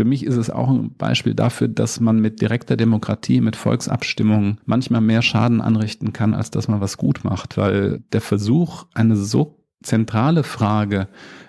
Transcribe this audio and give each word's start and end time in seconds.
für 0.00 0.06
mich 0.06 0.24
ist 0.24 0.36
es 0.36 0.48
auch 0.48 0.70
ein 0.70 0.94
Beispiel 0.94 1.34
dafür, 1.34 1.68
dass 1.68 2.00
man 2.00 2.20
mit 2.20 2.40
direkter 2.40 2.78
Demokratie, 2.78 3.42
mit 3.42 3.54
Volksabstimmungen 3.54 4.58
manchmal 4.64 5.02
mehr 5.02 5.20
Schaden 5.20 5.60
anrichten 5.60 6.14
kann, 6.14 6.32
als 6.32 6.50
dass 6.50 6.68
man 6.68 6.80
was 6.80 6.96
gut 6.96 7.22
macht, 7.22 7.58
weil 7.58 8.02
der 8.10 8.22
Versuch, 8.22 8.86
eine 8.94 9.14
so 9.14 9.58
zentrale 9.82 10.42
Frage 10.42 11.08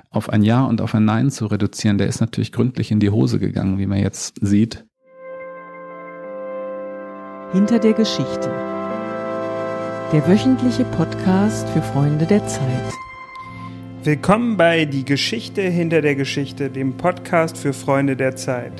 auf 0.09 0.27
ein 0.27 0.43
Ja 0.43 0.65
und 0.65 0.81
auf 0.81 0.93
ein 0.93 1.05
Nein 1.05 1.31
zu 1.31 1.45
reduzieren, 1.45 1.97
der 1.97 2.07
ist 2.07 2.19
natürlich 2.19 2.51
gründlich 2.51 2.91
in 2.91 2.99
die 2.99 3.09
Hose 3.09 3.39
gegangen, 3.39 3.77
wie 3.77 3.87
man 3.87 3.99
jetzt 3.99 4.35
sieht. 4.41 4.85
Hinter 7.53 7.79
der 7.79 7.93
Geschichte. 7.93 8.51
Der 10.11 10.27
wöchentliche 10.27 10.83
Podcast 10.83 11.69
für 11.69 11.81
Freunde 11.81 12.25
der 12.25 12.45
Zeit. 12.47 13.10
Willkommen 14.03 14.57
bei 14.57 14.85
Die 14.85 15.05
Geschichte 15.05 15.61
hinter 15.61 16.01
der 16.01 16.15
Geschichte, 16.15 16.71
dem 16.71 16.97
Podcast 16.97 17.55
für 17.55 17.71
Freunde 17.71 18.15
der 18.15 18.35
Zeit. 18.35 18.71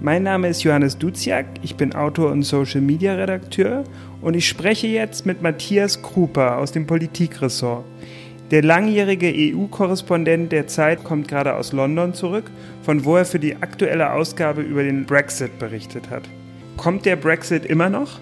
Mein 0.00 0.24
Name 0.24 0.48
ist 0.48 0.64
Johannes 0.64 0.98
Duziak, 0.98 1.46
ich 1.62 1.76
bin 1.76 1.94
Autor 1.94 2.32
und 2.32 2.42
Social 2.42 2.80
Media 2.80 3.14
Redakteur 3.14 3.84
und 4.20 4.34
ich 4.34 4.48
spreche 4.48 4.88
jetzt 4.88 5.24
mit 5.24 5.40
Matthias 5.40 6.02
Kruper 6.02 6.58
aus 6.58 6.72
dem 6.72 6.84
Politikressort. 6.84 7.84
Der 8.50 8.64
langjährige 8.64 9.32
EU-Korrespondent 9.32 10.50
der 10.50 10.66
Zeit 10.66 11.04
kommt 11.04 11.28
gerade 11.28 11.54
aus 11.54 11.70
London 11.70 12.12
zurück, 12.12 12.50
von 12.82 13.04
wo 13.04 13.18
er 13.18 13.26
für 13.26 13.38
die 13.38 13.54
aktuelle 13.54 14.12
Ausgabe 14.12 14.62
über 14.62 14.82
den 14.82 15.06
Brexit 15.06 15.60
berichtet 15.60 16.10
hat. 16.10 16.24
Kommt 16.76 17.06
der 17.06 17.14
Brexit 17.14 17.64
immer 17.64 17.88
noch? 17.88 18.18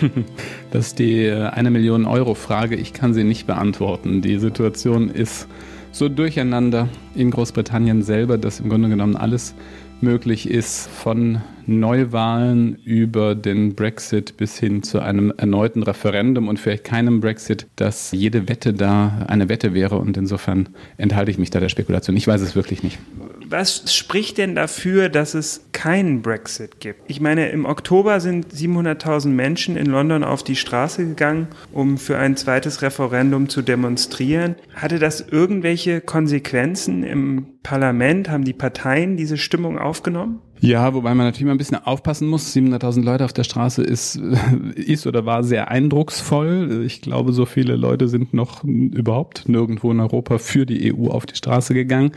Das 0.70 0.88
ist 0.88 0.98
die 0.98 1.24
äh, 1.24 1.48
eine 1.48 1.70
Million 1.70 2.06
Euro 2.06 2.34
Frage. 2.34 2.76
Ich 2.76 2.92
kann 2.92 3.12
sie 3.12 3.24
nicht 3.24 3.46
beantworten. 3.46 4.22
Die 4.22 4.38
Situation 4.38 5.08
ist 5.08 5.48
so 5.92 6.08
durcheinander 6.08 6.88
in 7.14 7.30
Großbritannien 7.30 8.02
selber, 8.02 8.38
dass 8.38 8.60
im 8.60 8.68
Grunde 8.68 8.88
genommen 8.88 9.16
alles 9.16 9.54
möglich 10.00 10.48
ist, 10.48 10.88
von 10.88 11.40
Neuwahlen 11.66 12.76
über 12.84 13.34
den 13.34 13.74
Brexit 13.74 14.36
bis 14.36 14.58
hin 14.58 14.82
zu 14.82 15.00
einem 15.00 15.32
erneuten 15.36 15.82
Referendum 15.82 16.48
und 16.48 16.58
vielleicht 16.58 16.84
keinem 16.84 17.20
Brexit, 17.20 17.66
dass 17.76 18.12
jede 18.12 18.48
Wette 18.48 18.72
da 18.72 19.24
eine 19.28 19.48
Wette 19.48 19.74
wäre 19.74 19.96
und 19.96 20.16
insofern 20.16 20.68
enthalte 20.96 21.30
ich 21.30 21.38
mich 21.38 21.50
da 21.50 21.60
der 21.60 21.68
Spekulation. 21.68 22.16
Ich 22.16 22.26
weiß 22.26 22.40
es 22.40 22.56
wirklich 22.56 22.82
nicht. 22.82 22.98
Was 23.46 23.92
spricht 23.94 24.38
denn 24.38 24.54
dafür, 24.54 25.08
dass 25.08 25.34
es 25.34 25.64
keinen 25.72 26.22
Brexit 26.22 26.78
gibt? 26.78 27.00
Ich 27.08 27.20
meine, 27.20 27.48
im 27.48 27.64
Oktober 27.64 28.20
sind 28.20 28.52
700.000 28.52 29.28
Menschen 29.28 29.76
in 29.76 29.86
London 29.86 30.22
auf 30.22 30.44
die 30.44 30.54
Straße 30.54 31.04
gegangen, 31.04 31.48
um 31.72 31.98
für 31.98 32.16
ein 32.16 32.36
zweites 32.36 32.82
Referendum 32.82 33.48
zu 33.48 33.62
demonstrieren. 33.62 34.54
Hatte 34.74 35.00
das 35.00 35.20
irgendwelche 35.20 36.00
Konsequenzen 36.00 37.02
im 37.02 37.46
Parlament? 37.62 38.30
Haben 38.30 38.44
die 38.44 38.52
Parteien 38.52 39.16
diese 39.16 39.36
Stimmung 39.36 39.78
aufgenommen? 39.78 40.40
Ja, 40.60 40.92
wobei 40.92 41.14
man 41.14 41.26
natürlich 41.26 41.46
mal 41.46 41.52
ein 41.52 41.58
bisschen 41.58 41.78
aufpassen 41.84 42.28
muss. 42.28 42.54
700.000 42.54 43.02
Leute 43.02 43.24
auf 43.24 43.32
der 43.32 43.44
Straße 43.44 43.82
ist, 43.82 44.16
ist 44.74 45.06
oder 45.06 45.24
war 45.24 45.42
sehr 45.42 45.70
eindrucksvoll. 45.70 46.82
Ich 46.84 47.00
glaube, 47.00 47.32
so 47.32 47.46
viele 47.46 47.76
Leute 47.76 48.08
sind 48.08 48.34
noch 48.34 48.62
überhaupt 48.64 49.48
nirgendwo 49.48 49.90
in 49.90 50.00
Europa 50.00 50.38
für 50.38 50.66
die 50.66 50.94
EU 50.94 51.08
auf 51.08 51.24
die 51.24 51.36
Straße 51.36 51.72
gegangen. 51.72 52.12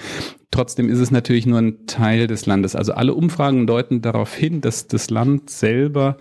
Trotzdem 0.54 0.88
ist 0.88 1.00
es 1.00 1.10
natürlich 1.10 1.48
nur 1.48 1.58
ein 1.58 1.88
Teil 1.88 2.28
des 2.28 2.46
Landes. 2.46 2.76
Also 2.76 2.94
alle 2.94 3.16
Umfragen 3.16 3.66
deuten 3.66 4.04
darauf 4.04 4.36
hin, 4.36 4.62
dass 4.62 4.86
das 4.86 5.10
Land 5.10 5.50
selber 5.50 6.16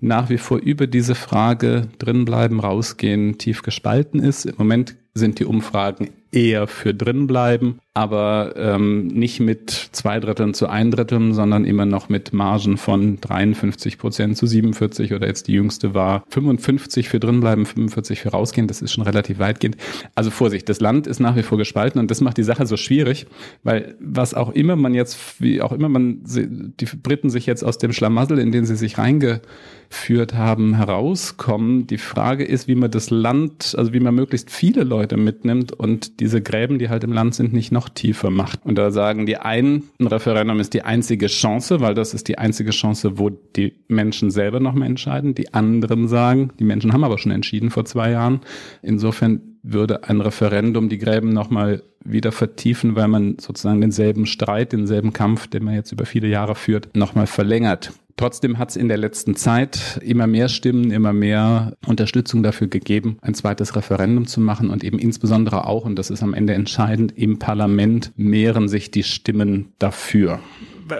nach 0.00 0.28
wie 0.28 0.38
vor 0.38 0.58
über 0.58 0.88
diese 0.88 1.14
Frage 1.14 1.86
drinbleiben, 2.00 2.58
rausgehen, 2.58 3.38
tief 3.38 3.62
gespalten 3.62 4.18
ist. 4.18 4.44
Im 4.44 4.56
Moment 4.58 4.96
sind 5.14 5.38
die 5.38 5.44
Umfragen 5.44 6.10
eher 6.30 6.66
für 6.66 6.92
drin 6.92 7.26
bleiben, 7.26 7.78
aber 7.94 8.54
ähm, 8.56 9.06
nicht 9.06 9.40
mit 9.40 9.70
zwei 9.70 10.20
Dritteln 10.20 10.52
zu 10.52 10.68
ein 10.68 10.90
Dritteln, 10.90 11.32
sondern 11.32 11.64
immer 11.64 11.86
noch 11.86 12.10
mit 12.10 12.34
Margen 12.34 12.76
von 12.76 13.18
53 13.20 13.96
Prozent 13.96 14.36
zu 14.36 14.46
47 14.46 15.14
oder 15.14 15.26
jetzt 15.26 15.48
die 15.48 15.54
jüngste 15.54 15.94
war 15.94 16.24
55 16.28 17.08
für 17.08 17.18
drin 17.18 17.40
bleiben, 17.40 17.64
45 17.64 18.20
für 18.20 18.30
rausgehen. 18.30 18.68
Das 18.68 18.82
ist 18.82 18.92
schon 18.92 19.04
relativ 19.04 19.38
weitgehend. 19.38 19.78
Also 20.14 20.30
Vorsicht, 20.30 20.68
das 20.68 20.80
Land 20.80 21.06
ist 21.06 21.20
nach 21.20 21.36
wie 21.36 21.42
vor 21.42 21.56
gespalten 21.56 21.98
und 21.98 22.10
das 22.10 22.20
macht 22.20 22.36
die 22.36 22.42
Sache 22.42 22.66
so 22.66 22.76
schwierig, 22.76 23.26
weil 23.62 23.75
was 24.00 24.34
auch 24.34 24.50
immer 24.50 24.76
man 24.76 24.94
jetzt, 24.94 25.40
wie 25.40 25.60
auch 25.62 25.72
immer 25.72 25.88
man 25.88 26.20
die 26.24 26.86
Briten 27.02 27.30
sich 27.30 27.46
jetzt 27.46 27.64
aus 27.64 27.78
dem 27.78 27.92
Schlamassel, 27.92 28.38
in 28.38 28.52
den 28.52 28.66
sie 28.66 28.76
sich 28.76 28.98
reingeführt 28.98 30.34
haben, 30.34 30.74
herauskommen. 30.74 31.86
Die 31.86 31.98
Frage 31.98 32.44
ist, 32.44 32.68
wie 32.68 32.74
man 32.74 32.90
das 32.90 33.10
Land, 33.10 33.74
also 33.76 33.92
wie 33.92 34.00
man 34.00 34.14
möglichst 34.14 34.50
viele 34.50 34.84
Leute 34.84 35.16
mitnimmt 35.16 35.72
und 35.72 36.20
diese 36.20 36.42
Gräben, 36.42 36.78
die 36.78 36.88
halt 36.88 37.04
im 37.04 37.12
Land 37.12 37.34
sind, 37.34 37.52
nicht 37.52 37.72
noch 37.72 37.88
tiefer 37.88 38.30
macht. 38.30 38.64
Und 38.64 38.76
da 38.76 38.90
sagen 38.90 39.26
die 39.26 39.36
einen, 39.36 39.84
ein 39.98 40.06
Referendum 40.06 40.60
ist 40.60 40.74
die 40.74 40.82
einzige 40.82 41.26
Chance, 41.26 41.80
weil 41.80 41.94
das 41.94 42.14
ist 42.14 42.28
die 42.28 42.38
einzige 42.38 42.70
Chance, 42.70 43.18
wo 43.18 43.30
die 43.30 43.74
Menschen 43.88 44.30
selber 44.30 44.60
noch 44.60 44.74
mal 44.74 44.86
entscheiden. 44.86 45.34
Die 45.34 45.54
anderen 45.54 46.08
sagen, 46.08 46.50
die 46.58 46.64
Menschen 46.64 46.92
haben 46.92 47.04
aber 47.04 47.18
schon 47.18 47.32
entschieden 47.32 47.70
vor 47.70 47.84
zwei 47.84 48.10
Jahren. 48.10 48.40
Insofern 48.82 49.55
würde 49.72 50.08
ein 50.08 50.20
Referendum 50.20 50.88
die 50.88 50.98
Gräben 50.98 51.30
nochmal 51.30 51.82
wieder 52.04 52.32
vertiefen, 52.32 52.94
weil 52.94 53.08
man 53.08 53.38
sozusagen 53.38 53.80
denselben 53.80 54.26
Streit, 54.26 54.72
denselben 54.72 55.12
Kampf, 55.12 55.48
den 55.48 55.64
man 55.64 55.74
jetzt 55.74 55.92
über 55.92 56.06
viele 56.06 56.28
Jahre 56.28 56.54
führt, 56.54 56.96
nochmal 56.96 57.26
verlängert. 57.26 57.92
Trotzdem 58.16 58.58
hat 58.58 58.70
es 58.70 58.76
in 58.76 58.88
der 58.88 58.96
letzten 58.96 59.36
Zeit 59.36 60.00
immer 60.02 60.26
mehr 60.26 60.48
Stimmen, 60.48 60.90
immer 60.90 61.12
mehr 61.12 61.74
Unterstützung 61.86 62.42
dafür 62.42 62.66
gegeben, 62.68 63.18
ein 63.20 63.34
zweites 63.34 63.76
Referendum 63.76 64.26
zu 64.26 64.40
machen 64.40 64.70
und 64.70 64.84
eben 64.84 64.98
insbesondere 64.98 65.66
auch, 65.66 65.84
und 65.84 65.96
das 65.96 66.08
ist 66.08 66.22
am 66.22 66.32
Ende 66.32 66.54
entscheidend, 66.54 67.12
im 67.18 67.38
Parlament 67.38 68.12
mehren 68.16 68.68
sich 68.68 68.90
die 68.90 69.02
Stimmen 69.02 69.72
dafür. 69.78 70.40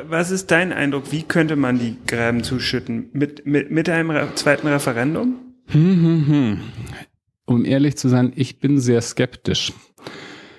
Was 0.08 0.30
ist 0.30 0.50
dein 0.50 0.72
Eindruck? 0.72 1.10
Wie 1.10 1.22
könnte 1.22 1.56
man 1.56 1.78
die 1.78 1.96
Gräben 2.06 2.42
zuschütten? 2.42 3.08
Mit, 3.12 3.46
mit, 3.46 3.70
mit 3.70 3.88
einem 3.88 4.12
zweiten 4.34 4.66
Referendum? 4.66 5.36
Hm, 5.68 6.02
hm, 6.02 6.26
hm. 6.26 6.60
Um 7.46 7.64
ehrlich 7.64 7.96
zu 7.96 8.08
sein, 8.08 8.32
ich 8.34 8.58
bin 8.58 8.78
sehr 8.78 9.00
skeptisch. 9.00 9.72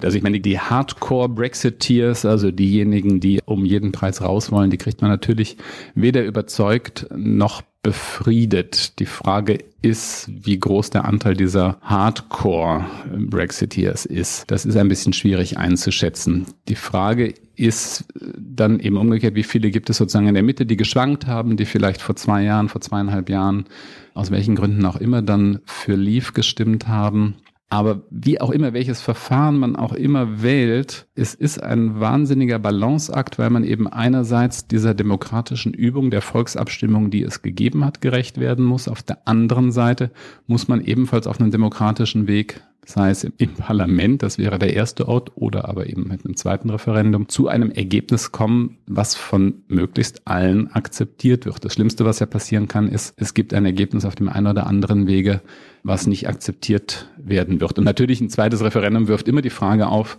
Also 0.02 0.18
ich 0.18 0.24
meine, 0.24 0.40
die 0.40 0.60
Hardcore-Brexiteers, 0.60 2.26
also 2.26 2.52
diejenigen, 2.52 3.20
die 3.20 3.42
um 3.46 3.66
jeden 3.66 3.92
Preis 3.92 4.22
raus 4.22 4.52
wollen, 4.52 4.70
die 4.70 4.78
kriegt 4.78 5.02
man 5.02 5.12
natürlich 5.12 5.58
weder 5.96 6.24
überzeugt 6.24 7.08
noch 7.16 7.64
befriedet. 7.88 9.00
Die 9.00 9.06
Frage 9.06 9.60
ist, 9.82 10.28
wie 10.28 10.60
groß 10.60 10.90
der 10.90 11.06
Anteil 11.06 11.36
dieser 11.36 11.78
Hardcore-Brexiteers 11.84 14.06
ist. 14.06 14.52
Das 14.52 14.66
ist 14.66 14.76
ein 14.76 14.90
bisschen 14.90 15.14
schwierig 15.14 15.58
einzuschätzen. 15.58 16.48
Die 16.68 16.76
Frage 16.76 17.34
ist 17.56 18.04
dann 18.38 18.82
eben 18.82 18.98
umgekehrt, 18.98 19.36
wie 19.36 19.44
viele 19.44 19.72
gibt 19.72 19.90
es 19.90 19.96
sozusagen 19.96 20.28
in 20.28 20.34
der 20.34 20.44
Mitte, 20.44 20.66
die 20.66 20.76
geschwankt 20.76 21.28
haben, 21.28 21.56
die 21.56 21.64
vielleicht 21.64 22.02
vor 22.02 22.18
zwei 22.18 22.44
Jahren, 22.44 22.68
vor 22.68 22.82
zweieinhalb 22.82 23.30
Jahren, 23.30 23.68
aus 24.14 24.32
welchen 24.32 24.56
Gründen 24.56 24.86
auch 24.86 24.98
immer, 24.98 25.22
dann 25.22 25.62
für 25.64 25.96
Leave 25.96 26.34
gestimmt 26.34 26.90
haben 26.90 27.36
aber 27.70 28.04
wie 28.10 28.40
auch 28.40 28.52
immer, 28.52 28.72
welches 28.72 29.02
Verfahren 29.02 29.58
man 29.58 29.76
auch 29.76 29.92
immer 29.92 30.42
wählt, 30.42 31.08
es 31.16 31.34
ist 31.34 31.62
ein 31.62 32.00
wahnsinniger 32.00 32.60
Balanceakt, 32.60 33.38
weil 33.38 33.50
man 33.50 33.66
eben 33.66 33.88
einerseits 33.88 34.68
dieser 34.68 34.94
demokratischen 34.94 35.74
Übung 35.74 36.10
der 36.10 36.22
Volksabstimmung, 36.22 37.12
die 37.12 37.24
es 37.24 37.42
gegeben 37.42 37.84
hat, 37.84 38.00
gerecht 38.00 38.40
werden 38.40 38.64
muss. 38.64 38.88
Auf 38.88 39.04
der 39.04 39.28
anderen 39.28 39.74
Seite 39.74 40.12
muss 40.48 40.70
man 40.70 40.80
ebenfalls 40.80 41.28
auf 41.28 41.42
einem 41.42 41.52
demokratischen 41.52 42.28
Weg 42.28 42.62
sei 42.88 43.10
es 43.10 43.26
im 43.26 43.54
Parlament, 43.56 44.24
das 44.24 44.38
wäre 44.38 44.58
der 44.58 44.74
erste 44.74 45.10
Ort, 45.10 45.34
oder 45.36 45.68
aber 45.68 45.88
eben 45.88 46.08
mit 46.08 46.24
einem 46.26 46.38
zweiten 46.38 46.70
Referendum, 46.70 47.28
zu 47.28 47.50
einem 47.50 47.70
Ergebnis 47.70 48.32
kommen, 48.32 48.78
was 48.88 49.14
von 49.14 49.56
möglichst 49.68 50.26
allen 50.26 50.72
akzeptiert 50.72 51.46
wird. 51.46 51.66
Das 51.66 51.74
Schlimmste, 51.74 52.06
was 52.06 52.20
ja 52.20 52.26
passieren 52.26 52.70
kann, 52.70 52.88
ist, 52.88 53.14
es 53.18 53.34
gibt 53.34 53.54
ein 53.54 53.66
Ergebnis 53.66 54.06
auf 54.06 54.16
dem 54.16 54.30
einen 54.30 54.48
oder 54.48 54.68
anderen 54.68 55.06
Wege, 55.06 55.42
was 55.84 56.08
nicht 56.08 56.30
akzeptiert 56.30 57.10
werden 57.18 57.60
wird. 57.60 57.78
Und 57.78 57.84
natürlich 57.84 58.22
ein 58.22 58.30
zweites 58.30 58.64
Referendum 58.64 59.10
wirft 59.10 59.28
immer 59.28 59.42
die 59.42 59.50
Frage 59.50 59.88
auf, 59.88 60.18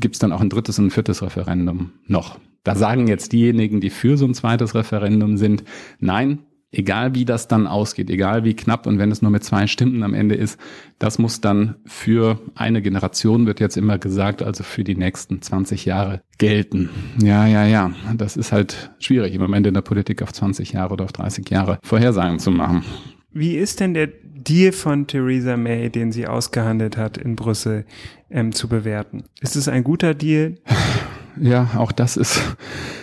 gibt 0.00 0.14
es 0.14 0.20
dann 0.20 0.30
auch 0.30 0.40
ein 0.40 0.50
drittes 0.50 0.78
und 0.78 0.86
ein 0.86 0.90
viertes 0.92 1.20
Referendum 1.20 1.90
noch? 2.06 2.38
Da 2.62 2.76
sagen 2.76 3.08
jetzt 3.08 3.32
diejenigen, 3.32 3.80
die 3.80 3.90
für 3.90 4.16
so 4.16 4.24
ein 4.24 4.34
zweites 4.34 4.76
Referendum 4.76 5.36
sind, 5.36 5.64
nein, 5.98 6.38
egal 6.74 7.14
wie 7.14 7.24
das 7.24 7.48
dann 7.48 7.66
ausgeht, 7.66 8.10
egal 8.10 8.44
wie 8.44 8.54
knapp 8.54 8.86
und 8.86 8.98
wenn 8.98 9.10
es 9.10 9.22
nur 9.22 9.30
mit 9.30 9.44
zwei 9.44 9.66
Stimmen 9.66 10.02
am 10.02 10.14
Ende 10.14 10.34
ist, 10.34 10.58
das 10.98 11.18
muss 11.18 11.40
dann 11.40 11.76
für 11.86 12.40
eine 12.54 12.82
Generation, 12.82 13.46
wird 13.46 13.60
jetzt 13.60 13.76
immer 13.76 13.98
gesagt, 13.98 14.42
also 14.42 14.64
für 14.64 14.84
die 14.84 14.96
nächsten 14.96 15.42
20 15.42 15.84
Jahre 15.84 16.22
gelten. 16.38 16.90
Ja, 17.20 17.46
ja, 17.46 17.64
ja, 17.64 17.92
das 18.16 18.36
ist 18.36 18.52
halt 18.52 18.90
schwierig 18.98 19.34
im 19.34 19.40
Moment 19.40 19.66
in 19.66 19.74
der 19.74 19.82
Politik 19.82 20.22
auf 20.22 20.32
20 20.32 20.72
Jahre 20.72 20.92
oder 20.92 21.04
auf 21.04 21.12
30 21.12 21.48
Jahre 21.50 21.78
Vorhersagen 21.82 22.38
zu 22.38 22.50
machen. 22.50 22.84
Wie 23.32 23.56
ist 23.56 23.80
denn 23.80 23.94
der 23.94 24.06
Deal 24.06 24.72
von 24.72 25.06
Theresa 25.06 25.56
May, 25.56 25.90
den 25.90 26.12
sie 26.12 26.26
ausgehandelt 26.26 26.96
hat 26.96 27.16
in 27.16 27.34
Brüssel, 27.34 27.84
ähm, 28.30 28.52
zu 28.52 28.68
bewerten? 28.68 29.24
Ist 29.40 29.56
es 29.56 29.68
ein 29.68 29.84
guter 29.84 30.14
Deal? 30.14 30.56
ja, 31.40 31.70
auch 31.76 31.92
das 31.92 32.16
ist, 32.16 32.40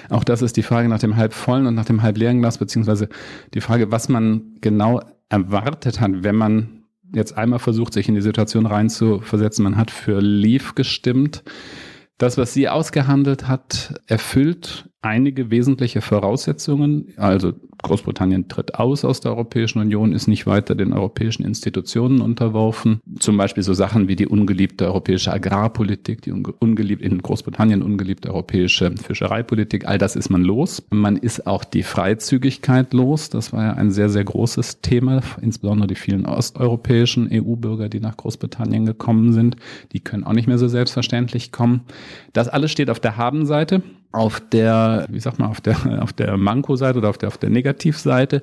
auch 0.09 0.23
das 0.23 0.41
ist 0.41 0.57
die 0.57 0.63
Frage 0.63 0.87
nach 0.87 0.99
dem 0.99 1.15
halb 1.15 1.33
vollen 1.33 1.65
und 1.67 1.75
nach 1.75 1.85
dem 1.85 2.01
halb 2.01 2.17
leeren 2.17 2.39
Glas, 2.39 2.57
beziehungsweise 2.57 3.09
die 3.53 3.61
Frage, 3.61 3.91
was 3.91 4.09
man 4.09 4.55
genau 4.61 5.01
erwartet 5.29 5.99
hat, 5.99 6.23
wenn 6.23 6.35
man 6.35 6.83
jetzt 7.13 7.37
einmal 7.37 7.59
versucht, 7.59 7.93
sich 7.93 8.07
in 8.07 8.15
die 8.15 8.21
Situation 8.21 8.65
reinzuversetzen. 8.65 9.63
Man 9.63 9.77
hat 9.77 9.91
für 9.91 10.21
Leave 10.21 10.73
gestimmt. 10.75 11.43
Das, 12.17 12.37
was 12.37 12.53
sie 12.53 12.69
ausgehandelt 12.69 13.47
hat, 13.47 13.99
erfüllt 14.07 14.89
einige 15.01 15.49
wesentliche 15.49 16.01
Voraussetzungen. 16.01 17.13
Also 17.17 17.53
Großbritannien 17.81 18.47
tritt 18.47 18.75
aus 18.75 19.03
aus 19.03 19.19
der 19.19 19.31
Europäischen 19.31 19.79
Union, 19.79 20.13
ist 20.13 20.27
nicht 20.27 20.45
weiter 20.45 20.75
den 20.75 20.93
europäischen 20.93 21.43
Institutionen 21.43 22.21
unterworfen. 22.21 23.01
Zum 23.19 23.37
Beispiel 23.37 23.63
so 23.63 23.73
Sachen 23.73 24.07
wie 24.07 24.15
die 24.15 24.27
ungeliebte 24.27 24.85
europäische 24.85 25.33
Agrarpolitik, 25.33 26.21
die 26.21 26.31
ungeliebte 26.31 27.03
in 27.05 27.21
Großbritannien 27.21 27.81
ungeliebte 27.81 28.29
europäische 28.29 28.91
Fischereipolitik. 28.95 29.87
All 29.87 29.97
das 29.97 30.15
ist 30.15 30.29
man 30.29 30.43
los. 30.43 30.83
Man 30.91 31.17
ist 31.17 31.47
auch 31.47 31.63
die 31.63 31.83
Freizügigkeit 31.83 32.93
los. 32.93 33.29
Das 33.29 33.51
war 33.53 33.63
ja 33.63 33.73
ein 33.73 33.89
sehr, 33.89 34.09
sehr 34.09 34.23
großes 34.23 34.81
Thema, 34.81 35.21
insbesondere 35.41 35.87
die 35.87 35.95
vielen 35.95 36.27
osteuropäischen 36.27 37.27
EU-Bürger, 37.31 37.89
die 37.89 37.99
nach 37.99 38.17
Großbritannien 38.17 38.85
gekommen 38.85 39.33
sind. 39.33 39.55
Die 39.93 39.99
können 39.99 40.23
auch 40.23 40.33
nicht 40.33 40.47
mehr 40.47 40.59
so 40.59 40.67
selbstverständlich 40.67 41.51
kommen. 41.51 41.81
Das 42.33 42.47
alles 42.47 42.71
steht 42.71 42.91
auf 42.91 42.99
der 42.99 43.17
Habenseite 43.17 43.81
auf 44.11 44.39
der, 44.39 45.05
wie 45.09 45.19
sagt 45.19 45.39
man, 45.39 45.49
auf 45.49 45.61
der, 45.61 45.77
auf 46.01 46.13
der 46.13 46.37
Manko-Seite 46.37 46.99
oder 46.99 47.09
auf 47.09 47.17
der, 47.17 47.27
auf 47.29 47.37
der 47.37 47.49
Negativseite 47.49 48.41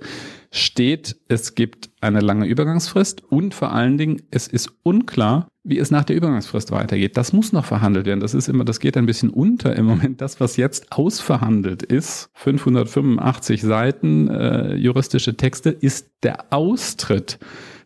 steht, 0.50 1.16
es 1.28 1.54
gibt 1.54 1.90
eine 2.00 2.20
lange 2.20 2.46
Übergangsfrist 2.46 3.22
und 3.30 3.54
vor 3.54 3.72
allen 3.72 3.98
Dingen, 3.98 4.22
es 4.30 4.48
ist 4.48 4.70
unklar, 4.82 5.48
wie 5.62 5.78
es 5.78 5.90
nach 5.90 6.04
der 6.04 6.16
Übergangsfrist 6.16 6.70
weitergeht. 6.70 7.16
Das 7.16 7.34
muss 7.34 7.52
noch 7.52 7.66
verhandelt 7.66 8.06
werden. 8.06 8.20
Das 8.20 8.32
ist 8.32 8.48
immer, 8.48 8.64
das 8.64 8.80
geht 8.80 8.96
ein 8.96 9.04
bisschen 9.04 9.28
unter 9.28 9.76
im 9.76 9.84
Moment. 9.84 10.20
Das, 10.22 10.40
was 10.40 10.56
jetzt 10.56 10.92
ausverhandelt 10.92 11.82
ist, 11.82 12.30
585 12.34 13.60
Seiten 13.60 14.28
äh, 14.28 14.74
juristische 14.76 15.36
Texte, 15.36 15.70
ist 15.70 16.10
der 16.22 16.52
Austritt. 16.52 17.38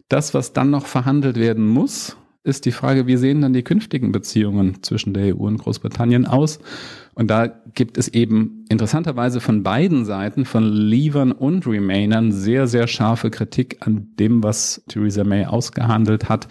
Das, 0.08 0.34
was 0.34 0.52
dann 0.52 0.70
noch 0.70 0.86
verhandelt 0.86 1.36
werden 1.36 1.66
muss, 1.66 2.16
ist 2.44 2.64
die 2.64 2.72
Frage, 2.72 3.06
wie 3.06 3.16
sehen 3.16 3.40
dann 3.40 3.52
die 3.52 3.62
künftigen 3.62 4.10
Beziehungen 4.10 4.82
zwischen 4.82 5.14
der 5.14 5.36
EU 5.36 5.46
und 5.46 5.58
Großbritannien 5.58 6.26
aus? 6.26 6.58
Und 7.14 7.30
da 7.30 7.46
gibt 7.46 7.98
es 7.98 8.08
eben 8.08 8.64
interessanterweise 8.68 9.40
von 9.40 9.62
beiden 9.62 10.04
Seiten, 10.04 10.44
von 10.44 10.64
Leavern 10.64 11.30
und 11.30 11.66
Remainern, 11.66 12.32
sehr, 12.32 12.66
sehr 12.66 12.88
scharfe 12.88 13.30
Kritik 13.30 13.78
an 13.80 14.08
dem, 14.18 14.42
was 14.42 14.82
Theresa 14.88 15.22
May 15.22 15.44
ausgehandelt 15.44 16.28
hat, 16.28 16.48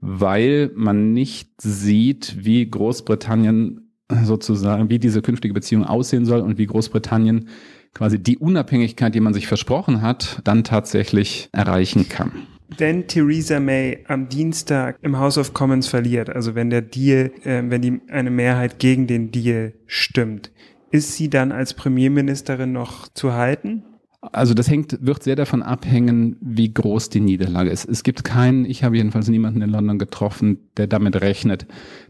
weil 0.00 0.70
man 0.74 1.12
nicht 1.12 1.60
sieht, 1.60 2.36
wie 2.44 2.68
Großbritannien 2.70 3.90
sozusagen, 4.24 4.88
wie 4.88 4.98
diese 4.98 5.20
künftige 5.20 5.52
Beziehung 5.52 5.84
aussehen 5.84 6.24
soll 6.24 6.40
und 6.40 6.56
wie 6.56 6.66
Großbritannien 6.66 7.48
quasi 7.92 8.22
die 8.22 8.38
Unabhängigkeit, 8.38 9.14
die 9.14 9.20
man 9.20 9.34
sich 9.34 9.46
versprochen 9.46 10.02
hat, 10.02 10.40
dann 10.44 10.64
tatsächlich 10.64 11.48
erreichen 11.52 12.08
kann 12.08 12.32
wenn 12.76 13.06
Theresa 13.06 13.60
May 13.60 14.04
am 14.08 14.28
Dienstag 14.28 14.98
im 15.02 15.18
House 15.18 15.38
of 15.38 15.54
Commons 15.54 15.86
verliert, 15.86 16.30
also 16.30 16.54
wenn 16.54 16.70
der 16.70 16.82
Deal, 16.82 17.32
äh, 17.44 17.62
wenn 17.66 17.82
die 17.82 18.00
eine 18.08 18.30
Mehrheit 18.30 18.78
gegen 18.78 19.06
den 19.06 19.30
Deal 19.30 19.72
stimmt, 19.86 20.50
ist 20.90 21.14
sie 21.14 21.28
dann 21.28 21.52
als 21.52 21.74
Premierministerin 21.74 22.72
noch 22.72 23.08
zu 23.08 23.32
halten? 23.32 23.84
Also 24.32 24.54
das 24.54 24.68
hängt, 24.68 24.98
wird 25.06 25.22
sehr 25.22 25.36
davon 25.36 25.62
abhängen, 25.62 26.36
wie 26.40 26.72
groß 26.72 27.10
die 27.10 27.20
Niederlage 27.20 27.70
ist. 27.70 27.88
Es 27.88 28.02
gibt 28.02 28.24
keinen, 28.24 28.64
ich 28.64 28.82
habe 28.82 28.96
jedenfalls 28.96 29.28
niemanden 29.28 29.62
in 29.62 29.70
London 29.70 29.98
getroffen, 29.98 30.58
der 30.76 30.86
damit 30.86 31.20
rechnet, 31.20 31.66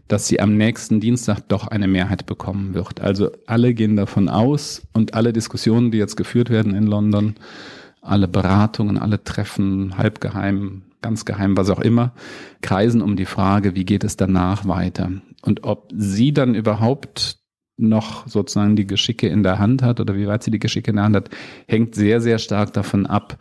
dass 0.07 0.27
sie 0.27 0.39
am 0.39 0.57
nächsten 0.57 0.99
Dienstag 0.99 1.41
doch 1.47 1.67
eine 1.67 1.87
Mehrheit 1.87 2.25
bekommen 2.25 2.73
wird. 2.73 3.01
Also 3.01 3.29
alle 3.45 3.73
gehen 3.73 3.95
davon 3.95 4.29
aus 4.29 4.81
und 4.93 5.13
alle 5.13 5.33
Diskussionen, 5.33 5.91
die 5.91 5.97
jetzt 5.97 6.15
geführt 6.15 6.49
werden 6.49 6.73
in 6.73 6.87
London, 6.87 7.35
alle 8.07 8.27
Beratungen, 8.27 8.97
alle 8.97 9.23
Treffen, 9.23 9.97
halbgeheim, 9.97 10.83
ganz 11.01 11.25
geheim, 11.25 11.57
was 11.57 11.69
auch 11.69 11.79
immer, 11.79 12.13
kreisen 12.61 13.01
um 13.01 13.15
die 13.15 13.25
Frage, 13.25 13.75
wie 13.75 13.85
geht 13.85 14.03
es 14.03 14.17
danach 14.17 14.67
weiter? 14.67 15.11
Und 15.41 15.63
ob 15.63 15.91
sie 15.95 16.33
dann 16.33 16.55
überhaupt 16.55 17.37
noch 17.77 18.27
sozusagen 18.27 18.75
die 18.75 18.87
Geschicke 18.87 19.27
in 19.27 19.43
der 19.43 19.59
Hand 19.59 19.83
hat 19.83 19.99
oder 19.99 20.15
wie 20.15 20.27
weit 20.27 20.43
sie 20.43 20.51
die 20.51 20.59
Geschicke 20.59 20.89
in 20.89 20.95
der 20.97 21.05
Hand 21.05 21.15
hat, 21.15 21.29
hängt 21.67 21.95
sehr, 21.95 22.21
sehr 22.21 22.39
stark 22.39 22.73
davon 22.73 23.05
ab, 23.05 23.37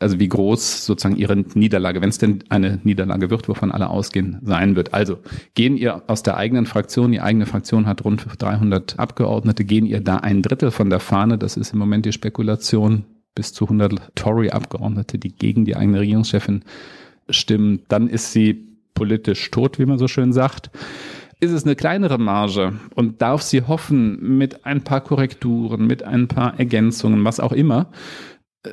also 0.00 0.18
wie 0.18 0.28
groß 0.28 0.84
sozusagen 0.84 1.16
ihre 1.16 1.36
Niederlage, 1.36 2.00
wenn 2.00 2.08
es 2.08 2.18
denn 2.18 2.44
eine 2.48 2.80
Niederlage 2.84 3.30
wird, 3.30 3.48
wovon 3.48 3.72
alle 3.72 3.88
ausgehen, 3.88 4.38
sein 4.42 4.76
wird. 4.76 4.94
Also 4.94 5.18
gehen 5.54 5.76
ihr 5.76 6.02
aus 6.08 6.22
der 6.22 6.36
eigenen 6.36 6.66
Fraktion, 6.66 7.12
die 7.12 7.20
eigene 7.20 7.46
Fraktion 7.46 7.86
hat 7.86 8.04
rund 8.04 8.26
300 8.38 8.98
Abgeordnete, 8.98 9.64
gehen 9.64 9.86
ihr 9.86 10.00
da 10.00 10.16
ein 10.16 10.42
Drittel 10.42 10.70
von 10.70 10.90
der 10.90 11.00
Fahne, 11.00 11.38
das 11.38 11.56
ist 11.56 11.72
im 11.72 11.78
Moment 11.78 12.04
die 12.06 12.12
Spekulation, 12.12 13.04
bis 13.38 13.52
zu 13.52 13.66
100 13.66 14.16
Tory-Abgeordnete, 14.16 15.16
die 15.16 15.30
gegen 15.30 15.64
die 15.64 15.76
eigene 15.76 16.00
Regierungschefin 16.00 16.64
stimmen, 17.30 17.82
dann 17.86 18.08
ist 18.08 18.32
sie 18.32 18.66
politisch 18.94 19.52
tot, 19.52 19.78
wie 19.78 19.86
man 19.86 19.96
so 19.96 20.08
schön 20.08 20.32
sagt. 20.32 20.70
Ist 21.38 21.52
es 21.52 21.62
eine 21.62 21.76
kleinere 21.76 22.18
Marge 22.18 22.72
und 22.96 23.22
darf 23.22 23.42
sie 23.42 23.62
hoffen, 23.62 24.38
mit 24.38 24.66
ein 24.66 24.82
paar 24.82 25.02
Korrekturen, 25.02 25.86
mit 25.86 26.02
ein 26.02 26.26
paar 26.26 26.58
Ergänzungen, 26.58 27.24
was 27.24 27.38
auch 27.38 27.52
immer, 27.52 27.92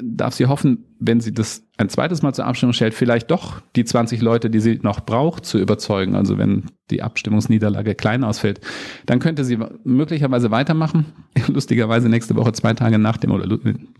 darf 0.01 0.33
sie 0.33 0.47
hoffen, 0.47 0.85
wenn 0.99 1.19
sie 1.19 1.33
das 1.33 1.63
ein 1.77 1.89
zweites 1.89 2.21
Mal 2.21 2.33
zur 2.33 2.45
Abstimmung 2.45 2.73
stellt, 2.73 2.93
vielleicht 2.93 3.29
doch 3.29 3.61
die 3.75 3.85
20 3.85 4.21
Leute, 4.21 4.49
die 4.49 4.59
sie 4.59 4.79
noch 4.81 5.01
braucht, 5.01 5.45
zu 5.45 5.59
überzeugen. 5.59 6.15
Also 6.15 6.37
wenn 6.37 6.65
die 6.89 7.03
Abstimmungsniederlage 7.03 7.93
klein 7.93 8.23
ausfällt, 8.23 8.61
dann 9.05 9.19
könnte 9.19 9.43
sie 9.43 9.59
möglicherweise 9.83 10.51
weitermachen. 10.51 11.05
Lustigerweise 11.47 12.09
nächste 12.09 12.35
Woche, 12.35 12.53
zwei 12.53 12.73
Tage 12.73 12.97
nach 12.97 13.17
dem, 13.17 13.31
oder 13.31 13.45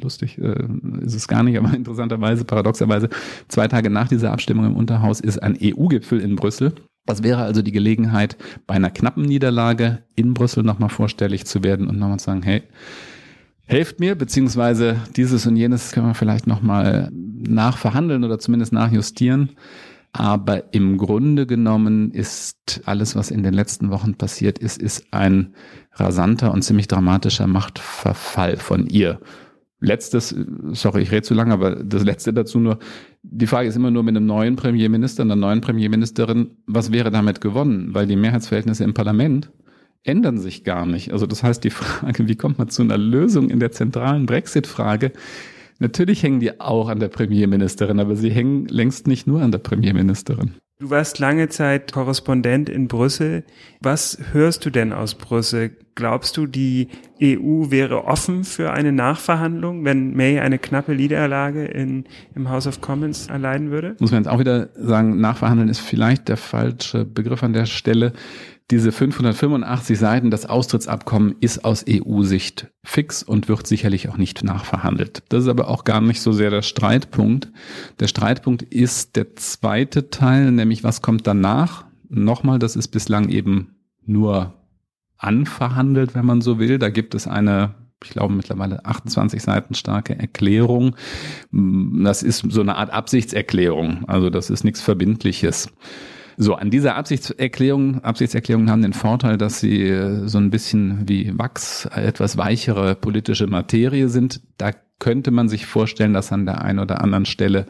lustig 0.01 0.37
äh, 0.39 0.65
ist 1.01 1.15
es 1.15 1.27
gar 1.27 1.43
nicht, 1.43 1.57
aber 1.57 1.73
interessanterweise, 1.75 2.45
paradoxerweise, 2.45 3.09
zwei 3.47 3.67
Tage 3.67 3.89
nach 3.89 4.07
dieser 4.07 4.31
Abstimmung 4.31 4.65
im 4.65 4.75
Unterhaus 4.75 5.19
ist 5.19 5.41
ein 5.43 5.57
EU-Gipfel 5.61 6.19
in 6.19 6.35
Brüssel. 6.35 6.73
Das 7.05 7.21
wäre 7.21 7.43
also 7.43 7.61
die 7.61 7.71
Gelegenheit, 7.71 8.35
bei 8.65 8.73
einer 8.73 8.89
knappen 8.89 9.23
Niederlage 9.23 10.03
in 10.15 10.33
Brüssel 10.33 10.63
nochmal 10.63 10.89
vorstellig 10.89 11.45
zu 11.45 11.63
werden 11.63 11.87
und 11.87 11.99
nochmal 11.99 12.19
zu 12.19 12.25
sagen, 12.25 12.41
hey, 12.41 12.63
helft 13.65 13.99
mir, 13.99 14.15
beziehungsweise 14.15 14.97
dieses 15.15 15.45
und 15.47 15.55
jenes 15.55 15.91
können 15.91 16.07
wir 16.07 16.13
vielleicht 16.13 16.47
nochmal 16.47 17.09
nachverhandeln 17.11 18.23
oder 18.23 18.39
zumindest 18.39 18.73
nachjustieren. 18.73 19.51
Aber 20.13 20.73
im 20.73 20.97
Grunde 20.97 21.45
genommen 21.45 22.11
ist 22.11 22.81
alles, 22.85 23.17
was 23.17 23.31
in 23.31 23.43
den 23.43 23.53
letzten 23.53 23.89
Wochen 23.89 24.15
passiert 24.15 24.59
ist, 24.59 24.81
ist 24.81 25.07
ein 25.11 25.53
rasanter 25.91 26.53
und 26.53 26.61
ziemlich 26.61 26.87
dramatischer 26.87 27.47
Machtverfall 27.47 28.55
von 28.55 28.87
ihr. 28.87 29.19
Letztes, 29.81 30.33
sorry, 30.71 31.01
ich 31.01 31.11
rede 31.11 31.23
zu 31.23 31.33
lange, 31.33 31.53
aber 31.53 31.75
das 31.75 32.05
letzte 32.05 32.31
dazu 32.31 32.59
nur, 32.59 32.79
die 33.23 33.45
Frage 33.45 33.67
ist 33.67 33.75
immer 33.75 33.91
nur 33.91 34.03
mit 34.03 34.15
einem 34.15 34.25
neuen 34.25 34.55
Premierminister, 34.55 35.23
einer 35.23 35.35
neuen 35.35 35.59
Premierministerin, 35.59 36.51
was 36.65 36.93
wäre 36.93 37.11
damit 37.11 37.41
gewonnen? 37.41 37.93
Weil 37.93 38.07
die 38.07 38.15
Mehrheitsverhältnisse 38.15 38.85
im 38.85 38.93
Parlament 38.93 39.51
ändern 40.05 40.37
sich 40.37 40.63
gar 40.63 40.85
nicht. 40.85 41.11
Also 41.11 41.25
das 41.25 41.43
heißt, 41.43 41.63
die 41.63 41.69
Frage, 41.71 42.27
wie 42.27 42.35
kommt 42.35 42.57
man 42.57 42.69
zu 42.69 42.81
einer 42.81 42.97
Lösung 42.97 43.49
in 43.49 43.59
der 43.59 43.71
zentralen 43.71 44.25
Brexit-Frage? 44.25 45.11
Natürlich 45.79 46.23
hängen 46.23 46.39
die 46.39 46.61
auch 46.61 46.87
an 46.87 46.99
der 46.99 47.09
Premierministerin, 47.09 47.99
aber 47.99 48.15
sie 48.15 48.29
hängen 48.29 48.67
längst 48.67 49.07
nicht 49.07 49.27
nur 49.27 49.41
an 49.41 49.51
der 49.51 49.59
Premierministerin. 49.59 50.53
Du 50.77 50.89
warst 50.89 51.19
lange 51.19 51.47
Zeit 51.47 51.93
Korrespondent 51.93 52.67
in 52.67 52.89
Brüssel. 52.89 53.45
Was 53.81 54.17
hörst 54.33 54.65
du 54.65 54.69
denn 54.69 54.91
aus 54.91 55.15
Brüssel? 55.15 55.77
Glaubst 55.95 56.35
du, 56.35 56.47
die 56.47 56.89
EU 57.21 57.71
wäre 57.71 58.03
offen 58.03 58.43
für 58.43 58.71
eine 58.71 58.91
Nachverhandlung, 58.91 59.85
wenn 59.85 60.13
May 60.13 60.39
eine 60.39 60.59
knappe 60.59 60.93
Niederlage 60.93 61.63
in, 61.63 62.03
im 62.35 62.49
House 62.49 62.67
of 62.67 62.81
Commons 62.81 63.27
erleiden 63.27 63.71
würde? 63.71 63.95
Muss 63.99 64.11
man 64.11 64.23
jetzt 64.23 64.29
auch 64.29 64.39
wieder 64.39 64.67
sagen, 64.75 65.21
nachverhandeln 65.21 65.69
ist 65.69 65.79
vielleicht 65.79 66.27
der 66.27 66.35
falsche 66.35 67.05
Begriff 67.05 67.41
an 67.41 67.53
der 67.53 67.67
Stelle 67.67 68.11
diese 68.71 68.91
585 68.91 69.97
Seiten, 69.97 70.31
das 70.31 70.47
Austrittsabkommen 70.47 71.35
ist 71.39 71.63
aus 71.63 71.85
EU-Sicht 71.87 72.67
fix 72.83 73.21
und 73.21 73.47
wird 73.47 73.67
sicherlich 73.67 74.09
auch 74.09 74.17
nicht 74.17 74.43
nachverhandelt. 74.43 75.23
Das 75.29 75.43
ist 75.43 75.49
aber 75.49 75.67
auch 75.67 75.83
gar 75.83 76.01
nicht 76.01 76.21
so 76.21 76.31
sehr 76.31 76.49
der 76.49 76.63
Streitpunkt. 76.63 77.51
Der 77.99 78.07
Streitpunkt 78.07 78.63
ist 78.63 79.15
der 79.15 79.35
zweite 79.35 80.09
Teil, 80.09 80.51
nämlich 80.51 80.83
was 80.83 81.01
kommt 81.01 81.27
danach? 81.27 81.85
Nochmal, 82.09 82.57
das 82.57 82.75
ist 82.75 82.87
bislang 82.87 83.29
eben 83.29 83.75
nur 84.03 84.53
anverhandelt, 85.17 86.15
wenn 86.15 86.25
man 86.25 86.41
so 86.41 86.59
will. 86.59 86.79
Da 86.79 86.89
gibt 86.89 87.13
es 87.13 87.27
eine 87.27 87.75
ich 88.03 88.11
glaube 88.11 88.33
mittlerweile 88.33 88.85
28 88.85 89.41
Seiten 89.41 89.73
starke 89.73 90.17
Erklärung. 90.17 90.95
Das 91.51 92.23
ist 92.23 92.45
so 92.49 92.61
eine 92.61 92.75
Art 92.75 92.91
Absichtserklärung. 92.91 94.05
Also 94.07 94.29
das 94.29 94.49
ist 94.49 94.63
nichts 94.63 94.81
Verbindliches. 94.81 95.69
So, 96.37 96.55
an 96.55 96.69
dieser 96.69 96.95
Absichtserklärung, 96.95 98.03
Absichtserklärungen 98.03 98.69
haben 98.69 98.81
den 98.81 98.93
Vorteil, 98.93 99.37
dass 99.37 99.59
sie 99.59 99.83
äh, 99.83 100.27
so 100.27 100.37
ein 100.37 100.49
bisschen 100.49 101.07
wie 101.07 101.37
Wachs, 101.37 101.85
etwas 101.85 102.37
weichere 102.37 102.95
politische 102.95 103.47
Materie 103.47 104.09
sind. 104.09 104.41
Da 104.57 104.71
könnte 104.99 105.31
man 105.31 105.47
sich 105.47 105.65
vorstellen, 105.65 106.13
dass 106.13 106.31
an 106.31 106.45
der 106.45 106.61
einen 106.61 106.79
oder 106.79 107.01
anderen 107.01 107.25
Stelle 107.25 107.67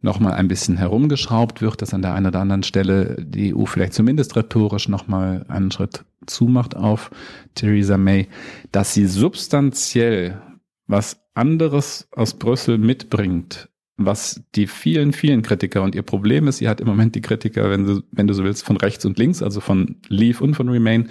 nochmal 0.00 0.32
ein 0.34 0.48
bisschen 0.48 0.76
herumgeschraubt 0.76 1.62
wird, 1.62 1.80
dass 1.80 1.94
an 1.94 2.02
der 2.02 2.14
einen 2.14 2.26
oder 2.26 2.40
anderen 2.40 2.62
Stelle 2.62 3.16
die 3.20 3.54
EU 3.54 3.66
vielleicht 3.66 3.94
zumindest 3.94 4.36
rhetorisch 4.36 4.88
nochmal 4.88 5.44
einen 5.48 5.70
Schritt 5.70 6.04
zumacht 6.26 6.76
auf 6.76 7.10
Theresa 7.54 7.96
May, 7.96 8.28
dass 8.72 8.94
sie 8.94 9.06
substanziell 9.06 10.40
was 10.86 11.20
anderes 11.34 12.08
aus 12.12 12.34
Brüssel 12.34 12.78
mitbringt, 12.78 13.68
was 13.96 14.42
die 14.54 14.66
vielen, 14.66 15.12
vielen 15.12 15.42
Kritiker 15.42 15.82
und 15.82 15.94
ihr 15.94 16.02
Problem 16.02 16.48
ist, 16.48 16.58
sie 16.58 16.68
hat 16.68 16.80
im 16.80 16.86
Moment 16.86 17.14
die 17.14 17.20
Kritiker, 17.20 17.70
wenn 17.70 17.86
du, 17.86 18.02
wenn 18.10 18.26
du 18.26 18.34
so 18.34 18.44
willst, 18.44 18.64
von 18.64 18.76
rechts 18.76 19.04
und 19.04 19.18
links, 19.18 19.42
also 19.42 19.60
von 19.60 19.96
Leave 20.08 20.42
und 20.42 20.54
von 20.54 20.68
Remain, 20.68 21.08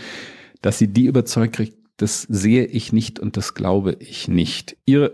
dass 0.61 0.77
sie 0.77 0.87
die 0.87 1.05
überzeugt 1.05 1.53
kriegt, 1.55 1.77
das 1.97 2.23
sehe 2.23 2.65
ich 2.65 2.93
nicht 2.93 3.19
und 3.19 3.37
das 3.37 3.53
glaube 3.53 3.97
ich 3.99 4.27
nicht. 4.27 4.77
Ihre 4.85 5.13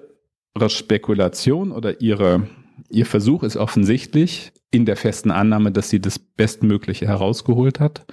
Spekulation 0.68 1.72
oder 1.72 2.02
ihre, 2.02 2.48
ihr 2.90 3.06
Versuch 3.06 3.44
ist 3.44 3.58
offensichtlich, 3.58 4.54
in 4.70 4.86
der 4.86 4.98
festen 4.98 5.32
Annahme, 5.32 5.72
dass 5.72 5.90
sie 5.90 6.02
das 6.02 6.20
Bestmögliche 6.20 7.08
herausgeholt 7.08 7.80
hat. 7.80 8.06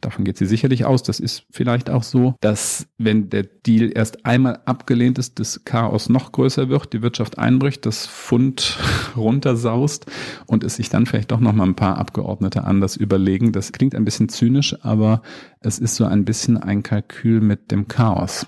Davon 0.00 0.24
geht 0.24 0.38
sie 0.38 0.46
sicherlich 0.46 0.84
aus. 0.84 1.04
Das 1.04 1.20
ist 1.20 1.44
vielleicht 1.50 1.88
auch 1.88 2.02
so, 2.02 2.34
dass 2.40 2.88
wenn 2.98 3.30
der 3.30 3.44
Deal 3.44 3.92
erst 3.94 4.26
einmal 4.26 4.60
abgelehnt 4.64 5.18
ist, 5.18 5.38
das 5.38 5.64
Chaos 5.64 6.08
noch 6.08 6.32
größer 6.32 6.68
wird, 6.68 6.92
die 6.92 7.02
Wirtschaft 7.02 7.38
einbricht, 7.38 7.86
das 7.86 8.06
Fund 8.06 8.76
runtersaust 9.16 10.06
und 10.46 10.64
es 10.64 10.76
sich 10.76 10.88
dann 10.88 11.06
vielleicht 11.06 11.30
doch 11.30 11.40
noch 11.40 11.52
mal 11.52 11.64
ein 11.64 11.76
paar 11.76 11.98
Abgeordnete 11.98 12.64
anders 12.64 12.96
überlegen. 12.96 13.52
Das 13.52 13.70
klingt 13.70 13.94
ein 13.94 14.04
bisschen 14.04 14.28
zynisch, 14.28 14.76
aber 14.82 15.22
es 15.60 15.78
ist 15.78 15.94
so 15.94 16.06
ein 16.06 16.24
bisschen 16.24 16.56
ein 16.56 16.82
Kalkül 16.82 17.40
mit 17.40 17.70
dem 17.70 17.86
Chaos. 17.86 18.46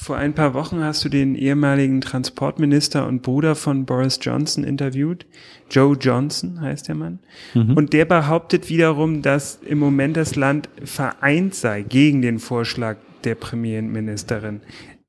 Vor 0.00 0.16
ein 0.16 0.32
paar 0.32 0.54
Wochen 0.54 0.82
hast 0.82 1.04
du 1.04 1.08
den 1.08 1.34
ehemaligen 1.34 2.00
Transportminister 2.00 3.06
und 3.06 3.22
Bruder 3.22 3.56
von 3.56 3.84
Boris 3.84 4.18
Johnson 4.22 4.62
interviewt. 4.62 5.26
Joe 5.70 5.96
Johnson 6.00 6.60
heißt 6.60 6.86
der 6.86 6.94
Mann. 6.94 7.18
Mhm. 7.52 7.74
Und 7.74 7.92
der 7.92 8.04
behauptet 8.04 8.68
wiederum, 8.68 9.22
dass 9.22 9.56
im 9.56 9.78
Moment 9.78 10.16
das 10.16 10.36
Land 10.36 10.68
vereint 10.84 11.56
sei 11.56 11.82
gegen 11.82 12.22
den 12.22 12.38
Vorschlag 12.38 12.96
der 13.24 13.34
Premierministerin. 13.34 14.60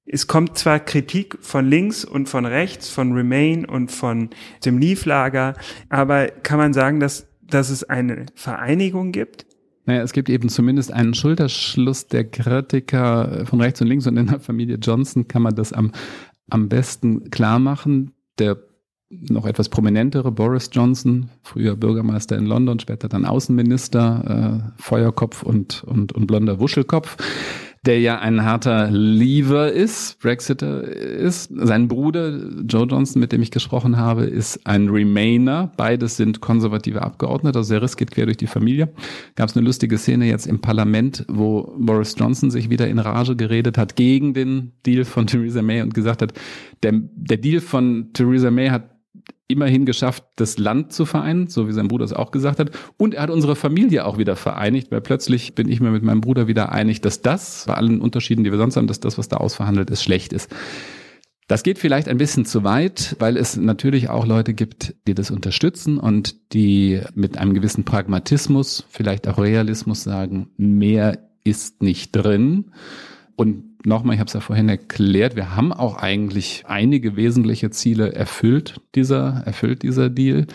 Es 0.05 0.25
kommt 0.25 0.57
zwar 0.57 0.79
Kritik 0.79 1.37
von 1.39 1.69
links 1.69 2.03
und 2.03 2.27
von 2.27 2.45
rechts, 2.45 2.89
von 2.89 3.13
Remain 3.13 3.65
und 3.65 3.91
von 3.91 4.31
dem 4.65 4.79
Leave-Lager, 4.79 5.53
aber 5.89 6.29
kann 6.29 6.57
man 6.57 6.73
sagen, 6.73 6.99
dass, 6.99 7.27
dass 7.41 7.69
es 7.69 7.83
eine 7.83 8.25
Vereinigung 8.33 9.11
gibt? 9.11 9.45
Naja, 9.85 10.01
es 10.01 10.13
gibt 10.13 10.29
eben 10.29 10.49
zumindest 10.49 10.91
einen 10.91 11.13
Schulterschluss 11.13 12.07
der 12.07 12.25
Kritiker 12.25 13.45
von 13.45 13.61
rechts 13.61 13.81
und 13.81 13.87
links 13.87 14.07
und 14.07 14.17
in 14.17 14.27
der 14.27 14.39
Familie 14.39 14.77
Johnson 14.77 15.27
kann 15.27 15.41
man 15.41 15.55
das 15.55 15.73
am, 15.73 15.91
am 16.49 16.69
besten 16.69 17.29
klar 17.31 17.59
machen. 17.59 18.11
Der 18.37 18.57
noch 19.09 19.45
etwas 19.45 19.69
prominentere 19.69 20.31
Boris 20.31 20.69
Johnson, 20.71 21.29
früher 21.41 21.75
Bürgermeister 21.75 22.37
in 22.37 22.45
London, 22.45 22.79
später 22.79 23.09
dann 23.09 23.25
Außenminister, 23.25 24.69
äh, 24.77 24.81
Feuerkopf 24.81 25.41
und, 25.43 25.83
und, 25.83 26.11
und 26.11 26.27
blonder 26.27 26.59
Wuschelkopf, 26.59 27.17
der 27.85 27.99
ja 27.99 28.19
ein 28.19 28.43
harter 28.43 28.89
Leaver 28.91 29.71
ist, 29.71 30.19
Brexiter 30.19 30.83
ist. 30.83 31.49
Sein 31.55 31.87
Bruder 31.87 32.37
Joe 32.67 32.85
Johnson, 32.85 33.21
mit 33.21 33.31
dem 33.31 33.41
ich 33.41 33.51
gesprochen 33.51 33.97
habe, 33.97 34.25
ist 34.25 34.65
ein 34.65 34.89
Remainer. 34.89 35.71
Beides 35.77 36.17
sind 36.17 36.41
konservative 36.41 37.01
Abgeordnete, 37.01 37.59
also 37.59 37.73
der 37.73 37.81
Riss 37.81 37.95
geht 37.95 38.11
quer 38.11 38.25
durch 38.25 38.37
die 38.37 38.47
Familie. 38.47 38.89
Gab 39.35 39.49
es 39.49 39.55
eine 39.55 39.65
lustige 39.65 39.97
Szene 39.97 40.27
jetzt 40.27 40.45
im 40.45 40.59
Parlament, 40.59 41.25
wo 41.29 41.73
Boris 41.77 42.15
Johnson 42.17 42.51
sich 42.51 42.69
wieder 42.69 42.87
in 42.87 42.99
Rage 42.99 43.35
geredet 43.35 43.77
hat 43.77 43.95
gegen 43.95 44.33
den 44.33 44.73
Deal 44.85 45.05
von 45.05 45.27
Theresa 45.27 45.61
May 45.61 45.81
und 45.81 45.93
gesagt 45.93 46.21
hat, 46.21 46.33
der, 46.83 46.93
der 46.93 47.37
Deal 47.37 47.61
von 47.61 48.11
Theresa 48.13 48.51
May 48.51 48.69
hat 48.69 48.88
immerhin 49.49 49.85
geschafft, 49.85 50.23
das 50.35 50.57
Land 50.57 50.93
zu 50.93 51.05
vereinen, 51.05 51.47
so 51.47 51.67
wie 51.67 51.73
sein 51.73 51.87
Bruder 51.87 52.05
es 52.05 52.13
auch 52.13 52.31
gesagt 52.31 52.59
hat. 52.59 52.71
Und 52.97 53.15
er 53.15 53.23
hat 53.23 53.29
unsere 53.31 53.55
Familie 53.55 54.05
auch 54.05 54.19
wieder 54.19 54.35
vereinigt, 54.35 54.91
weil 54.91 55.01
plötzlich 55.01 55.55
bin 55.55 55.67
ich 55.67 55.81
mir 55.81 55.89
mit 55.89 56.03
meinem 56.03 56.21
Bruder 56.21 56.47
wieder 56.47 56.71
einig, 56.71 57.01
dass 57.01 57.21
das, 57.21 57.65
bei 57.67 57.73
allen 57.73 57.99
Unterschieden, 57.99 58.43
die 58.43 58.51
wir 58.51 58.59
sonst 58.59 58.77
haben, 58.77 58.87
dass 58.87 58.99
das, 58.99 59.17
was 59.17 59.27
da 59.27 59.37
ausverhandelt 59.37 59.89
ist, 59.89 60.03
schlecht 60.03 60.33
ist. 60.33 60.49
Das 61.47 61.63
geht 61.63 61.79
vielleicht 61.79 62.07
ein 62.07 62.19
bisschen 62.19 62.45
zu 62.45 62.63
weit, 62.63 63.15
weil 63.17 63.35
es 63.35 63.57
natürlich 63.57 64.07
auch 64.11 64.27
Leute 64.27 64.53
gibt, 64.53 64.93
die 65.07 65.15
das 65.15 65.31
unterstützen 65.31 65.97
und 65.97 66.53
die 66.53 67.01
mit 67.15 67.39
einem 67.39 67.55
gewissen 67.55 67.85
Pragmatismus, 67.85 68.85
vielleicht 68.87 69.27
auch 69.27 69.39
Realismus 69.39 70.03
sagen, 70.03 70.51
mehr 70.57 71.17
ist 71.43 71.81
nicht 71.81 72.11
drin. 72.11 72.71
Und 73.35 73.68
nochmal, 73.85 74.15
ich 74.15 74.19
habe 74.19 74.27
es 74.27 74.33
ja 74.33 74.39
vorhin 74.39 74.69
erklärt, 74.69 75.35
wir 75.35 75.55
haben 75.55 75.71
auch 75.71 75.97
eigentlich 75.97 76.63
einige 76.67 77.15
wesentliche 77.15 77.69
Ziele 77.69 78.13
erfüllt, 78.13 78.81
dieser, 78.95 79.43
erfüllt 79.45 79.83
dieser 79.83 80.09
Deal. 80.09 80.47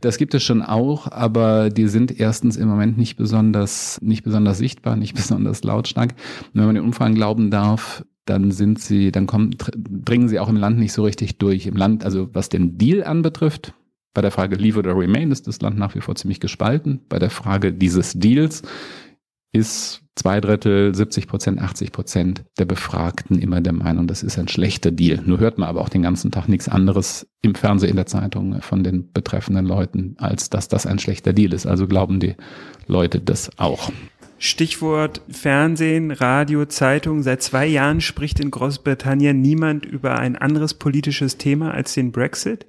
Das 0.00 0.16
gibt 0.16 0.34
es 0.34 0.42
schon 0.42 0.62
auch, 0.62 1.10
aber 1.10 1.68
die 1.68 1.88
sind 1.88 2.18
erstens 2.18 2.56
im 2.56 2.68
Moment 2.68 2.96
nicht 2.96 3.16
besonders, 3.16 4.00
nicht 4.00 4.22
besonders 4.22 4.58
sichtbar, 4.58 4.96
nicht 4.96 5.14
besonders 5.16 5.62
lautstark. 5.62 6.14
Und 6.52 6.60
wenn 6.60 6.66
man 6.66 6.74
den 6.74 6.84
Umfragen 6.84 7.14
glauben 7.14 7.50
darf, 7.50 8.04
dann 8.24 8.52
sind 8.52 8.78
sie, 8.78 9.10
dann 9.10 9.26
kommen, 9.26 9.56
dringen 9.76 10.28
sie 10.28 10.38
auch 10.38 10.48
im 10.48 10.56
Land 10.56 10.78
nicht 10.78 10.92
so 10.92 11.02
richtig 11.02 11.38
durch. 11.38 11.66
Im 11.66 11.76
Land, 11.76 12.04
also 12.04 12.28
was 12.32 12.48
den 12.48 12.78
Deal 12.78 13.02
anbetrifft, 13.02 13.74
bei 14.12 14.22
der 14.22 14.30
Frage 14.30 14.56
Leave 14.56 14.78
oder 14.78 14.96
Remain 14.96 15.30
ist 15.30 15.46
das 15.46 15.60
Land 15.60 15.78
nach 15.78 15.94
wie 15.94 16.00
vor 16.00 16.16
ziemlich 16.16 16.40
gespalten. 16.40 17.00
Bei 17.08 17.18
der 17.18 17.30
Frage 17.30 17.72
dieses 17.72 18.14
Deals 18.14 18.62
ist 19.52 20.02
zwei 20.14 20.40
Drittel, 20.40 20.94
70 20.94 21.26
Prozent, 21.26 21.60
80 21.60 21.92
Prozent 21.92 22.44
der 22.58 22.66
Befragten 22.66 23.38
immer 23.38 23.60
der 23.60 23.72
Meinung, 23.72 24.06
das 24.06 24.22
ist 24.22 24.38
ein 24.38 24.48
schlechter 24.48 24.90
Deal. 24.90 25.20
Nur 25.24 25.38
hört 25.38 25.58
man 25.58 25.68
aber 25.68 25.80
auch 25.80 25.88
den 25.88 26.02
ganzen 26.02 26.30
Tag 26.30 26.48
nichts 26.48 26.68
anderes 26.68 27.26
im 27.42 27.54
Fernsehen, 27.54 27.90
in 27.90 27.96
der 27.96 28.06
Zeitung 28.06 28.60
von 28.60 28.84
den 28.84 29.10
betreffenden 29.12 29.66
Leuten, 29.66 30.16
als 30.18 30.50
dass 30.50 30.68
das 30.68 30.86
ein 30.86 30.98
schlechter 30.98 31.32
Deal 31.32 31.52
ist. 31.52 31.66
Also 31.66 31.86
glauben 31.86 32.20
die 32.20 32.36
Leute 32.86 33.20
das 33.20 33.50
auch. 33.58 33.90
Stichwort 34.42 35.20
Fernsehen, 35.28 36.10
Radio, 36.10 36.64
Zeitung. 36.64 37.22
Seit 37.22 37.42
zwei 37.42 37.66
Jahren 37.66 38.00
spricht 38.00 38.40
in 38.40 38.50
Großbritannien 38.50 39.38
niemand 39.38 39.84
über 39.84 40.18
ein 40.18 40.34
anderes 40.34 40.72
politisches 40.72 41.36
Thema 41.36 41.74
als 41.74 41.92
den 41.92 42.10
Brexit. 42.10 42.64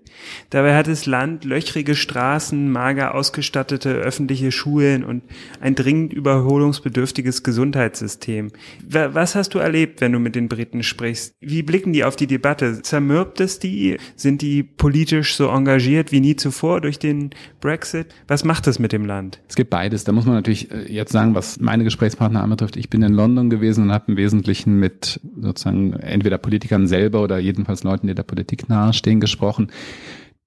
Dabei 0.49 0.75
hat 0.75 0.87
das 0.87 1.05
Land 1.05 1.45
löchrige 1.45 1.95
Straßen, 1.95 2.69
mager 2.69 3.15
ausgestattete 3.15 3.91
öffentliche 3.91 4.51
Schulen 4.51 5.05
und 5.05 5.23
ein 5.61 5.75
dringend 5.75 6.11
überholungsbedürftiges 6.11 7.41
Gesundheitssystem. 7.41 8.51
Was 8.85 9.35
hast 9.35 9.53
du 9.53 9.59
erlebt, 9.59 10.01
wenn 10.01 10.11
du 10.11 10.19
mit 10.19 10.35
den 10.35 10.49
Briten 10.49 10.83
sprichst? 10.83 11.33
Wie 11.39 11.63
blicken 11.63 11.93
die 11.93 12.03
auf 12.03 12.17
die 12.17 12.27
Debatte? 12.27 12.81
Zermürbt 12.81 13.39
es 13.39 13.59
die? 13.59 13.97
Sind 14.17 14.41
die 14.41 14.63
politisch 14.63 15.35
so 15.35 15.47
engagiert 15.47 16.11
wie 16.11 16.19
nie 16.19 16.35
zuvor 16.35 16.81
durch 16.81 16.99
den 16.99 17.29
Brexit? 17.61 18.07
Was 18.27 18.43
macht 18.43 18.67
es 18.67 18.77
mit 18.77 18.91
dem 18.91 19.05
Land? 19.05 19.39
Es 19.47 19.55
gibt 19.55 19.69
beides. 19.69 20.03
Da 20.03 20.11
muss 20.11 20.25
man 20.25 20.35
natürlich 20.35 20.69
äh, 20.69 20.91
jetzt 20.91 21.13
sagen, 21.13 21.33
was 21.33 21.60
meine 21.61 21.83
Gesprächspartner 21.83 22.43
anbetrifft, 22.43 22.75
ich 22.75 22.89
bin 22.89 23.01
in 23.03 23.13
London 23.13 23.49
gewesen 23.49 23.83
und 23.83 23.91
habe 23.91 24.11
im 24.11 24.17
Wesentlichen 24.17 24.79
mit 24.79 25.19
sozusagen 25.39 25.93
entweder 25.93 26.37
Politikern 26.37 26.87
selber 26.87 27.21
oder 27.21 27.39
jedenfalls 27.39 27.83
Leuten, 27.83 28.07
die 28.07 28.15
der 28.15 28.23
Politik 28.23 28.67
nahestehen, 28.69 29.19
gesprochen. 29.19 29.71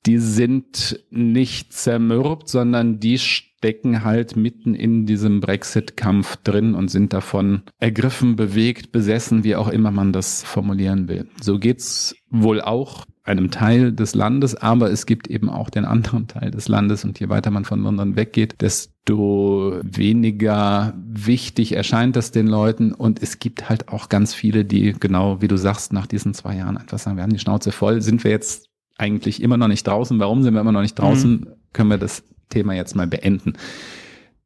Die 0.06 0.18
sind 0.18 1.00
nicht 1.10 1.72
zermürbt, 1.72 2.48
sondern 2.48 3.00
die 3.00 3.18
stecken 3.18 4.04
halt 4.04 4.36
mitten 4.36 4.74
in 4.74 5.06
diesem 5.06 5.40
Brexit-Kampf 5.40 6.36
drin 6.44 6.74
und 6.74 6.90
sind 6.90 7.14
davon 7.14 7.62
ergriffen, 7.78 8.36
bewegt, 8.36 8.92
besessen, 8.92 9.44
wie 9.44 9.56
auch 9.56 9.68
immer 9.68 9.90
man 9.90 10.12
das 10.12 10.42
formulieren 10.44 11.08
will. 11.08 11.26
So 11.40 11.58
geht's 11.58 12.14
wohl 12.28 12.60
auch 12.60 13.06
einem 13.24 13.50
Teil 13.50 13.90
des 13.92 14.14
Landes, 14.14 14.54
aber 14.54 14.90
es 14.90 15.06
gibt 15.06 15.28
eben 15.28 15.48
auch 15.48 15.70
den 15.70 15.86
anderen 15.86 16.28
Teil 16.28 16.50
des 16.50 16.68
Landes. 16.68 17.04
Und 17.04 17.18
je 17.18 17.30
weiter 17.30 17.50
man 17.50 17.64
von 17.64 17.82
London 17.82 18.16
weggeht, 18.16 18.60
desto 18.60 19.80
weniger 19.82 20.92
wichtig 20.96 21.72
erscheint 21.74 22.16
das 22.16 22.32
den 22.32 22.46
Leuten. 22.46 22.92
Und 22.92 23.22
es 23.22 23.38
gibt 23.38 23.70
halt 23.70 23.88
auch 23.88 24.10
ganz 24.10 24.34
viele, 24.34 24.66
die 24.66 24.92
genau 24.92 25.40
wie 25.40 25.48
du 25.48 25.56
sagst, 25.56 25.94
nach 25.94 26.06
diesen 26.06 26.34
zwei 26.34 26.56
Jahren 26.56 26.76
einfach 26.76 26.98
sagen, 26.98 27.16
wir 27.16 27.22
haben 27.22 27.32
die 27.32 27.38
Schnauze 27.38 27.72
voll, 27.72 28.02
sind 28.02 28.24
wir 28.24 28.30
jetzt 28.30 28.68
eigentlich 28.98 29.42
immer 29.42 29.56
noch 29.56 29.68
nicht 29.68 29.86
draußen, 29.86 30.18
warum 30.20 30.42
sind 30.42 30.54
wir 30.54 30.60
immer 30.60 30.72
noch 30.72 30.82
nicht 30.82 30.98
draußen, 30.98 31.32
mhm. 31.32 31.46
können 31.72 31.90
wir 31.90 31.98
das 31.98 32.22
Thema 32.50 32.74
jetzt 32.74 32.94
mal 32.94 33.06
beenden. 33.06 33.54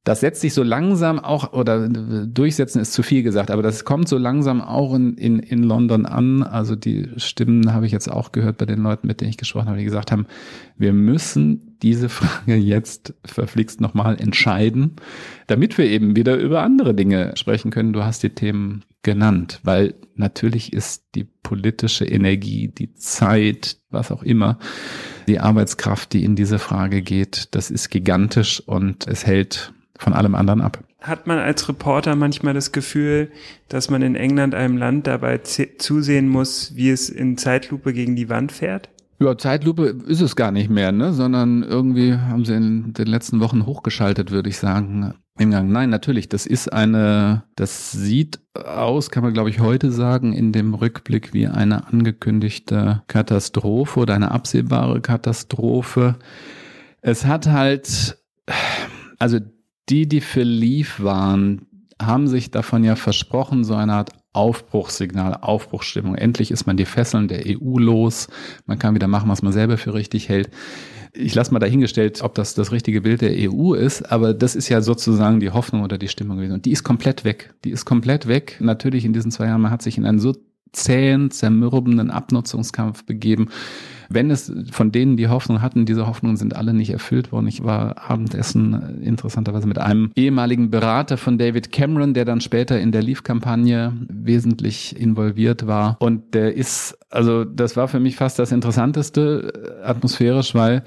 Das 0.09 0.21
setzt 0.21 0.41
sich 0.41 0.55
so 0.55 0.63
langsam 0.63 1.19
auch, 1.19 1.53
oder 1.53 1.87
durchsetzen 1.87 2.81
ist 2.81 2.95
zu 2.95 3.03
viel 3.03 3.23
gesagt, 3.23 3.51
aber 3.51 3.61
das 3.61 3.85
kommt 3.85 4.09
so 4.09 4.17
langsam 4.17 4.63
auch 4.63 4.95
in, 4.95 5.19
in, 5.19 5.39
in 5.39 5.63
London 5.63 6.07
an. 6.07 6.43
Also 6.43 6.77
die 6.77 7.11
Stimmen 7.19 7.75
habe 7.75 7.85
ich 7.85 7.93
jetzt 7.93 8.11
auch 8.11 8.33
gehört 8.33 8.57
bei 8.57 8.65
den 8.65 8.83
Leuten, 8.83 9.07
mit 9.07 9.21
denen 9.21 9.29
ich 9.29 9.37
gesprochen 9.37 9.69
habe, 9.69 9.77
die 9.77 9.85
gesagt 9.85 10.11
haben, 10.11 10.25
wir 10.79 10.95
müssen 10.95 11.77
diese 11.83 12.09
Frage 12.09 12.55
jetzt 12.57 13.13
verflixt 13.23 13.83
nochmal 13.83 14.19
entscheiden, 14.19 14.97
damit 15.47 15.77
wir 15.77 15.85
eben 15.85 16.17
wieder 16.17 16.39
über 16.39 16.63
andere 16.63 16.95
Dinge 16.95 17.35
sprechen 17.37 17.71
können. 17.71 17.93
Du 17.93 18.03
hast 18.03 18.23
die 18.23 18.31
Themen 18.31 18.87
genannt, 19.03 19.61
weil 19.63 19.95
natürlich 20.15 20.73
ist 20.73 21.05
die 21.17 21.25
politische 21.25 22.07
Energie, 22.07 22.69
die 22.69 22.95
Zeit, 22.95 23.77
was 23.91 24.11
auch 24.11 24.23
immer, 24.23 24.59
die 25.27 25.39
Arbeitskraft, 25.39 26.15
die 26.15 26.25
in 26.25 26.35
diese 26.35 26.59
Frage 26.59 27.03
geht, 27.03 27.55
das 27.55 27.71
ist 27.71 27.91
gigantisch 27.91 28.63
und 28.67 29.07
es 29.07 29.27
hält 29.27 29.75
von 29.99 30.15
allem 30.15 30.35
anderen 30.35 30.63
ab. 30.63 30.83
Hat 31.01 31.27
man 31.27 31.39
als 31.39 31.69
Reporter 31.69 32.17
manchmal 32.17 32.55
das 32.55 32.73
Gefühl, 32.73 33.31
dass 33.69 33.91
man 33.91 34.03
in 34.03 34.17
England 34.17 34.55
einem 34.55 34.77
Land 34.77 35.07
dabei 35.07 35.39
zusehen 35.39 36.29
muss, 36.29 36.75
wie 36.75 36.91
es 36.91 37.11
in 37.11 37.37
Zeitlupe 37.37 37.93
gegen 37.93 38.17
die 38.17 38.29
Wand 38.29 38.51
fährt? 38.51 38.89
Ja, 39.21 39.37
Zeitlupe 39.37 39.97
ist 40.07 40.21
es 40.21 40.37
gar 40.37 40.53
nicht 40.53 40.71
mehr, 40.71 40.93
ne? 40.93 41.13
sondern 41.13 41.65
irgendwie 41.65 42.15
haben 42.15 42.45
sie 42.45 42.55
in 42.55 42.93
den 42.93 43.07
letzten 43.09 43.41
Wochen 43.41 43.67
hochgeschaltet, 43.67 44.31
würde 44.31 44.49
ich 44.49 44.59
sagen. 44.59 45.15
Im 45.41 45.53
Gang. 45.53 45.71
Nein, 45.71 45.89
natürlich, 45.91 46.29
das 46.29 46.47
ist 46.47 46.73
eine, 46.73 47.45
das 47.55 47.93
sieht 47.93 48.41
aus, 48.55 49.11
kann 49.11 49.23
man 49.23 49.33
glaube 49.33 49.51
ich 49.51 49.61
heute 49.61 49.93
sagen, 49.93 50.33
in 50.33 50.51
dem 50.51 50.75
Rückblick 50.75 51.33
wie 51.33 51.47
eine 51.47 51.87
angekündigte 51.87 53.03
Katastrophe 53.07 54.01
oder 54.01 54.15
eine 54.15 54.33
absehbare 54.33 55.01
Katastrophe. 55.01 56.17
Es 57.03 57.25
hat 57.25 57.47
halt, 57.47 58.19
also 59.21 59.39
die, 59.89 60.09
die 60.09 60.21
für 60.21 60.43
Leave 60.43 61.03
waren, 61.03 61.67
haben 62.01 62.29
sich 62.29 62.51
davon 62.51 62.85
ja 62.85 62.97
versprochen, 62.97 63.65
so 63.65 63.75
eine 63.75 63.95
Art 63.95 64.11
Aufbruchssignal, 64.33 65.39
Aufbruchsstimmung. 65.41 66.15
Endlich 66.15 66.51
ist 66.51 66.67
man 66.67 66.77
die 66.77 66.85
Fesseln 66.85 67.29
der 67.29 67.43
EU 67.47 67.79
los. 67.79 68.29
Man 68.67 68.79
kann 68.79 68.95
wieder 68.95 69.09
machen, 69.09 69.29
was 69.29 69.43
man 69.43 69.53
selber 69.53 69.79
für 69.79 69.95
richtig 69.95 70.29
hält. 70.29 70.51
Ich 71.13 71.35
lasse 71.35 71.53
mal 71.53 71.59
dahingestellt, 71.59 72.23
ob 72.23 72.35
das 72.35 72.55
das 72.55 72.71
richtige 72.71 73.01
Bild 73.01 73.23
der 73.23 73.33
EU 73.51 73.73
ist, 73.73 74.13
aber 74.13 74.35
das 74.35 74.55
ist 74.55 74.69
ja 74.69 74.81
sozusagen 74.81 75.41
die 75.41 75.51
Hoffnung 75.51 75.83
oder 75.83 75.99
die 75.99 76.09
Stimmung 76.09 76.37
gewesen. 76.37 76.53
Und 76.53 76.67
die 76.67 76.71
ist 76.71 76.85
komplett 76.85 77.25
weg. 77.25 77.55
Die 77.65 77.71
ist 77.71 77.85
komplett 77.85 78.29
weg. 78.29 78.59
Natürlich 78.61 79.05
in 79.05 79.13
diesen 79.13 79.33
zwei 79.33 79.47
Jahren, 79.47 79.63
man 79.63 79.73
hat 79.73 79.83
sich 79.83 79.99
in 79.99 80.05
einen 80.05 80.21
so 80.21 80.37
zähen, 80.73 81.31
zermürbenden 81.31 82.11
Abnutzungskampf 82.11 83.05
begeben. 83.05 83.49
Wenn 84.09 84.31
es 84.31 84.53
von 84.71 84.91
denen 84.93 85.17
die 85.17 85.29
Hoffnung 85.29 85.61
hatten, 85.61 85.85
diese 85.85 86.07
Hoffnungen 86.07 86.37
sind 86.37 86.57
alle 86.57 86.73
nicht 86.73 86.91
erfüllt 86.91 87.31
worden. 87.33 87.47
Ich 87.47 87.63
war 87.63 88.11
Abendessen 88.11 89.03
interessanterweise 89.03 89.67
mit 89.67 89.79
einem 89.79 90.11
ehemaligen 90.17 90.71
Berater 90.71 91.17
von 91.17 91.39
David 91.39 91.73
Cameron, 91.73 92.15
der 92.15 92.25
dann 92.25 92.41
später 92.41 92.81
in 92.81 92.93
der 92.93 93.03
Leave-Kampagne 93.03 93.93
wesentlich 94.09 94.99
involviert 94.99 95.67
war. 95.67 95.97
Und 96.01 96.35
der 96.35 96.55
ist, 96.55 96.99
also 97.11 97.45
das 97.45 97.77
war 97.77 97.89
für 97.89 98.01
mich 98.01 98.17
fast 98.17 98.39
das 98.39 98.53
Interessanteste 98.53 99.79
atmosphärisch, 99.83 100.55
weil 100.55 100.83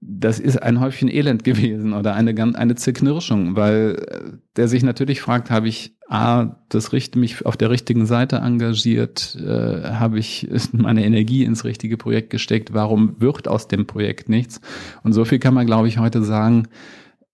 das 0.00 0.38
ist 0.38 0.62
ein 0.62 0.80
Häufchen 0.80 1.08
Elend 1.08 1.42
gewesen 1.44 1.92
oder 1.92 2.14
eine, 2.14 2.34
eine 2.54 2.74
Zerknirschung, 2.74 3.56
weil 3.56 4.38
der 4.56 4.68
sich 4.68 4.82
natürlich 4.82 5.20
fragt, 5.20 5.50
habe 5.50 5.68
ich 5.68 5.95
A, 6.08 6.56
das 6.68 6.92
Richt, 6.92 7.16
mich 7.16 7.44
auf 7.44 7.56
der 7.56 7.70
richtigen 7.70 8.06
Seite 8.06 8.36
engagiert, 8.36 9.36
äh, 9.36 9.92
habe 9.94 10.18
ich 10.18 10.48
meine 10.72 11.04
Energie 11.04 11.44
ins 11.44 11.64
richtige 11.64 11.96
Projekt 11.96 12.30
gesteckt, 12.30 12.72
warum 12.72 13.20
wird 13.20 13.48
aus 13.48 13.68
dem 13.68 13.86
Projekt 13.86 14.28
nichts? 14.28 14.60
Und 15.02 15.12
so 15.12 15.24
viel 15.24 15.38
kann 15.38 15.54
man, 15.54 15.66
glaube 15.66 15.88
ich, 15.88 15.98
heute 15.98 16.22
sagen, 16.22 16.68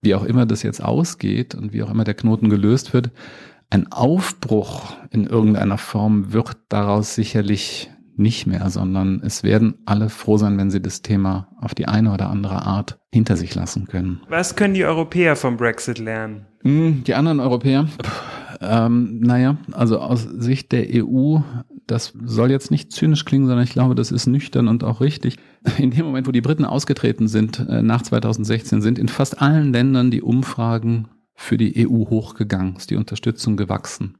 wie 0.01 0.15
auch 0.15 0.23
immer 0.23 0.45
das 0.45 0.63
jetzt 0.63 0.83
ausgeht 0.83 1.55
und 1.55 1.71
wie 1.71 1.83
auch 1.83 1.91
immer 1.91 2.03
der 2.03 2.15
Knoten 2.15 2.49
gelöst 2.49 2.93
wird, 2.93 3.11
ein 3.69 3.91
Aufbruch 3.91 4.93
in 5.09 5.25
irgendeiner 5.25 5.77
Form 5.77 6.31
wird 6.33 6.57
daraus 6.69 7.15
sicherlich 7.15 7.89
nicht 8.15 8.47
mehr, 8.47 8.69
sondern 8.69 9.21
es 9.23 9.43
werden 9.43 9.75
alle 9.85 10.09
froh 10.09 10.37
sein, 10.37 10.57
wenn 10.57 10.71
sie 10.71 10.81
das 10.81 11.01
Thema 11.01 11.47
auf 11.59 11.73
die 11.73 11.87
eine 11.87 12.13
oder 12.13 12.29
andere 12.29 12.65
Art 12.65 12.99
hinter 13.11 13.37
sich 13.37 13.55
lassen 13.55 13.87
können. 13.87 14.21
Was 14.29 14.55
können 14.55 14.73
die 14.73 14.85
Europäer 14.85 15.35
vom 15.35 15.57
Brexit 15.57 15.99
lernen? 15.99 16.45
Hm, 16.61 17.03
die 17.05 17.15
anderen 17.15 17.39
Europäer, 17.39 17.87
ähm, 18.61 19.19
naja, 19.19 19.57
also 19.71 19.99
aus 19.99 20.23
Sicht 20.23 20.71
der 20.71 20.85
EU, 21.03 21.39
das 21.87 22.13
soll 22.23 22.51
jetzt 22.51 22.71
nicht 22.71 22.91
zynisch 22.91 23.25
klingen, 23.25 23.47
sondern 23.47 23.65
ich 23.65 23.73
glaube, 23.73 23.95
das 23.95 24.11
ist 24.11 24.27
nüchtern 24.27 24.67
und 24.67 24.83
auch 24.83 25.01
richtig. 25.01 25.37
In 25.77 25.91
dem 25.91 26.05
Moment, 26.05 26.27
wo 26.27 26.31
die 26.31 26.41
Briten 26.41 26.65
ausgetreten 26.65 27.27
sind, 27.27 27.59
äh, 27.59 27.81
nach 27.81 28.01
2016, 28.01 28.81
sind 28.81 28.99
in 28.99 29.07
fast 29.07 29.41
allen 29.41 29.73
Ländern 29.73 30.11
die 30.11 30.21
Umfragen 30.21 31.07
für 31.35 31.57
die 31.57 31.87
EU 31.87 32.09
hochgegangen, 32.09 32.75
ist 32.75 32.91
die 32.91 32.95
Unterstützung 32.95 33.57
gewachsen. 33.57 34.17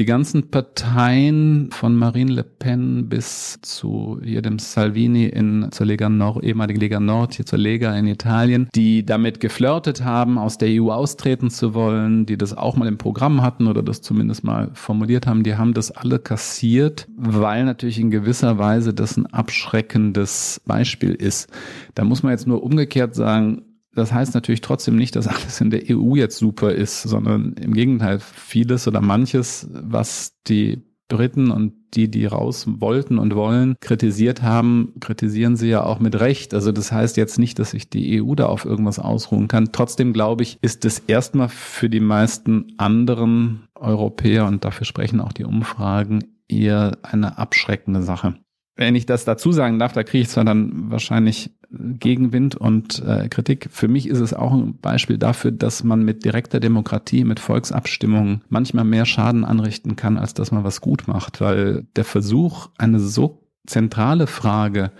Die 0.00 0.06
ganzen 0.06 0.50
Parteien 0.50 1.68
von 1.72 1.94
Marine 1.94 2.32
Le 2.32 2.42
Pen 2.42 3.10
bis 3.10 3.58
zu 3.60 4.18
hier 4.24 4.40
dem 4.40 4.58
Salvini 4.58 5.26
in, 5.26 5.68
zur 5.72 5.84
Lega 5.84 6.08
Nord, 6.08 6.42
ehemaligen 6.42 6.80
Lega 6.80 7.00
Nord, 7.00 7.34
hier 7.34 7.44
zur 7.44 7.58
Lega 7.58 7.94
in 7.94 8.06
Italien, 8.06 8.70
die 8.74 9.04
damit 9.04 9.40
geflirtet 9.40 10.02
haben, 10.02 10.38
aus 10.38 10.56
der 10.56 10.70
EU 10.70 10.90
austreten 10.90 11.50
zu 11.50 11.74
wollen, 11.74 12.24
die 12.24 12.38
das 12.38 12.56
auch 12.56 12.76
mal 12.76 12.88
im 12.88 12.96
Programm 12.96 13.42
hatten 13.42 13.66
oder 13.66 13.82
das 13.82 14.00
zumindest 14.00 14.42
mal 14.42 14.70
formuliert 14.72 15.26
haben, 15.26 15.42
die 15.42 15.56
haben 15.56 15.74
das 15.74 15.90
alle 15.90 16.18
kassiert, 16.18 17.06
weil 17.18 17.66
natürlich 17.66 18.00
in 18.00 18.10
gewisser 18.10 18.56
Weise 18.56 18.94
das 18.94 19.18
ein 19.18 19.26
abschreckendes 19.26 20.62
Beispiel 20.64 21.12
ist. 21.12 21.50
Da 21.94 22.04
muss 22.04 22.22
man 22.22 22.32
jetzt 22.32 22.46
nur 22.46 22.62
umgekehrt 22.62 23.14
sagen, 23.14 23.64
das 23.94 24.12
heißt 24.12 24.34
natürlich 24.34 24.60
trotzdem 24.60 24.96
nicht, 24.96 25.16
dass 25.16 25.26
alles 25.26 25.60
in 25.60 25.70
der 25.70 25.82
EU 25.90 26.14
jetzt 26.14 26.38
super 26.38 26.72
ist, 26.72 27.02
sondern 27.02 27.54
im 27.54 27.74
Gegenteil, 27.74 28.20
vieles 28.20 28.86
oder 28.86 29.00
manches, 29.00 29.68
was 29.72 30.36
die 30.46 30.82
Briten 31.08 31.50
und 31.50 31.74
die, 31.94 32.08
die 32.08 32.24
raus 32.24 32.66
wollten 32.68 33.18
und 33.18 33.34
wollen, 33.34 33.74
kritisiert 33.80 34.42
haben, 34.42 34.94
kritisieren 35.00 35.56
sie 35.56 35.68
ja 35.68 35.82
auch 35.82 35.98
mit 35.98 36.20
Recht. 36.20 36.54
Also 36.54 36.70
das 36.70 36.92
heißt 36.92 37.16
jetzt 37.16 37.38
nicht, 37.38 37.58
dass 37.58 37.72
sich 37.72 37.90
die 37.90 38.22
EU 38.22 38.34
da 38.36 38.46
auf 38.46 38.64
irgendwas 38.64 39.00
ausruhen 39.00 39.48
kann. 39.48 39.72
Trotzdem 39.72 40.12
glaube 40.12 40.44
ich, 40.44 40.58
ist 40.62 40.84
es 40.84 41.00
erstmal 41.00 41.48
für 41.48 41.90
die 41.90 42.00
meisten 42.00 42.74
anderen 42.78 43.68
Europäer, 43.74 44.46
und 44.46 44.64
dafür 44.64 44.86
sprechen 44.86 45.20
auch 45.20 45.32
die 45.32 45.44
Umfragen, 45.44 46.24
eher 46.48 46.98
eine 47.02 47.38
abschreckende 47.38 48.02
Sache 48.02 48.36
wenn 48.80 48.94
ich 48.94 49.04
das 49.04 49.26
dazu 49.26 49.52
sagen 49.52 49.78
darf, 49.78 49.92
da 49.92 50.02
kriege 50.02 50.22
ich 50.22 50.30
zwar 50.30 50.46
dann 50.46 50.90
wahrscheinlich 50.90 51.50
Gegenwind 51.70 52.56
und 52.56 53.04
äh, 53.06 53.28
Kritik. 53.28 53.68
Für 53.70 53.88
mich 53.88 54.08
ist 54.08 54.20
es 54.20 54.32
auch 54.32 54.54
ein 54.54 54.78
Beispiel 54.78 55.18
dafür, 55.18 55.52
dass 55.52 55.84
man 55.84 56.02
mit 56.02 56.24
direkter 56.24 56.60
Demokratie, 56.60 57.24
mit 57.24 57.40
Volksabstimmungen 57.40 58.40
manchmal 58.48 58.86
mehr 58.86 59.04
Schaden 59.04 59.44
anrichten 59.44 59.96
kann, 59.96 60.16
als 60.16 60.32
dass 60.32 60.50
man 60.50 60.64
was 60.64 60.80
gut 60.80 61.08
macht, 61.08 61.42
weil 61.42 61.86
der 61.94 62.04
Versuch, 62.04 62.70
eine 62.78 63.00
so 63.00 63.46
zentrale 63.66 64.26
Frage 64.26 64.92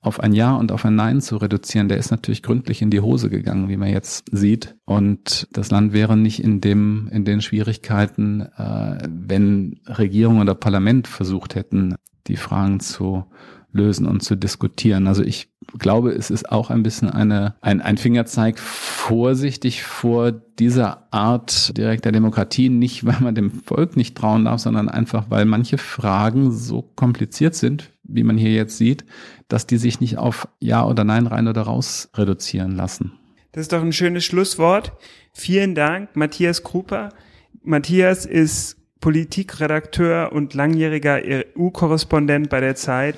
auf 0.00 0.18
ein 0.18 0.32
Ja 0.32 0.56
und 0.56 0.72
auf 0.72 0.84
ein 0.84 0.96
Nein 0.96 1.20
zu 1.20 1.36
reduzieren, 1.36 1.88
der 1.88 1.98
ist 1.98 2.10
natürlich 2.10 2.42
gründlich 2.42 2.82
in 2.82 2.90
die 2.90 3.00
Hose 3.00 3.30
gegangen, 3.30 3.68
wie 3.68 3.76
man 3.76 3.90
jetzt 3.90 4.24
sieht. 4.32 4.74
Und 4.84 5.46
das 5.52 5.70
Land 5.70 5.92
wäre 5.92 6.16
nicht 6.16 6.42
in 6.42 6.60
dem, 6.60 7.08
in 7.12 7.24
den 7.24 7.40
Schwierigkeiten, 7.40 8.40
äh, 8.40 8.98
wenn 9.08 9.78
Regierung 9.86 10.40
oder 10.40 10.56
Parlament 10.56 11.06
versucht 11.06 11.54
hätten, 11.54 11.94
die 12.28 12.36
Fragen 12.36 12.80
zu 12.80 13.24
lösen 13.72 14.06
und 14.06 14.22
zu 14.22 14.36
diskutieren. 14.36 15.06
Also 15.06 15.22
ich 15.22 15.48
glaube, 15.78 16.12
es 16.12 16.30
ist 16.30 16.50
auch 16.50 16.70
ein 16.70 16.82
bisschen 16.82 17.10
eine, 17.10 17.54
ein, 17.60 17.80
ein 17.82 17.98
Fingerzeig 17.98 18.58
vorsichtig 18.58 19.82
vor 19.82 20.32
dieser 20.32 21.12
Art 21.12 21.76
direkter 21.76 22.10
Demokratie, 22.10 22.70
nicht 22.70 23.04
weil 23.04 23.20
man 23.20 23.34
dem 23.34 23.50
Volk 23.50 23.96
nicht 23.96 24.16
trauen 24.16 24.46
darf, 24.46 24.60
sondern 24.60 24.88
einfach, 24.88 25.26
weil 25.28 25.44
manche 25.44 25.78
Fragen 25.78 26.52
so 26.52 26.82
kompliziert 26.82 27.54
sind, 27.54 27.90
wie 28.04 28.22
man 28.24 28.38
hier 28.38 28.52
jetzt 28.52 28.78
sieht, 28.78 29.04
dass 29.48 29.66
die 29.66 29.76
sich 29.76 30.00
nicht 30.00 30.18
auf 30.18 30.48
Ja 30.60 30.86
oder 30.86 31.04
Nein 31.04 31.26
rein 31.26 31.48
oder 31.48 31.62
raus 31.62 32.10
reduzieren 32.14 32.74
lassen. 32.74 33.12
Das 33.52 33.62
ist 33.62 33.72
doch 33.72 33.82
ein 33.82 33.92
schönes 33.92 34.24
Schlusswort. 34.24 34.92
Vielen 35.32 35.74
Dank, 35.74 36.16
Matthias 36.16 36.62
Kruper. 36.62 37.10
Matthias 37.62 38.24
ist 38.24 38.77
Politikredakteur 39.00 40.32
und 40.32 40.54
langjähriger 40.54 41.20
EU-Korrespondent 41.24 42.50
bei 42.50 42.58
der 42.60 42.74
Zeit. 42.74 43.14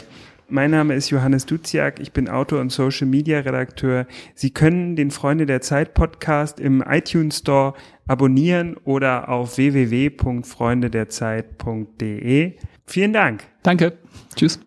Mein 0.48 0.72
Name 0.72 0.94
ist 0.94 1.08
Johannes 1.10 1.46
Duziak, 1.46 2.00
ich 2.00 2.12
bin 2.12 2.28
Autor 2.28 2.60
und 2.60 2.72
Social 2.72 3.06
Media 3.06 3.38
Redakteur. 3.38 4.08
Sie 4.34 4.50
können 4.50 4.96
den 4.96 5.12
Freunde 5.12 5.46
der 5.46 5.60
Zeit 5.60 5.94
Podcast 5.94 6.58
im 6.58 6.82
iTunes 6.82 7.38
Store 7.38 7.74
abonnieren 8.08 8.76
oder 8.84 9.28
auf 9.28 9.58
www.freundederzeit.de. 9.58 12.54
Vielen 12.84 13.12
Dank. 13.12 13.44
Danke. 13.62 13.92
Tschüss. 14.34 14.58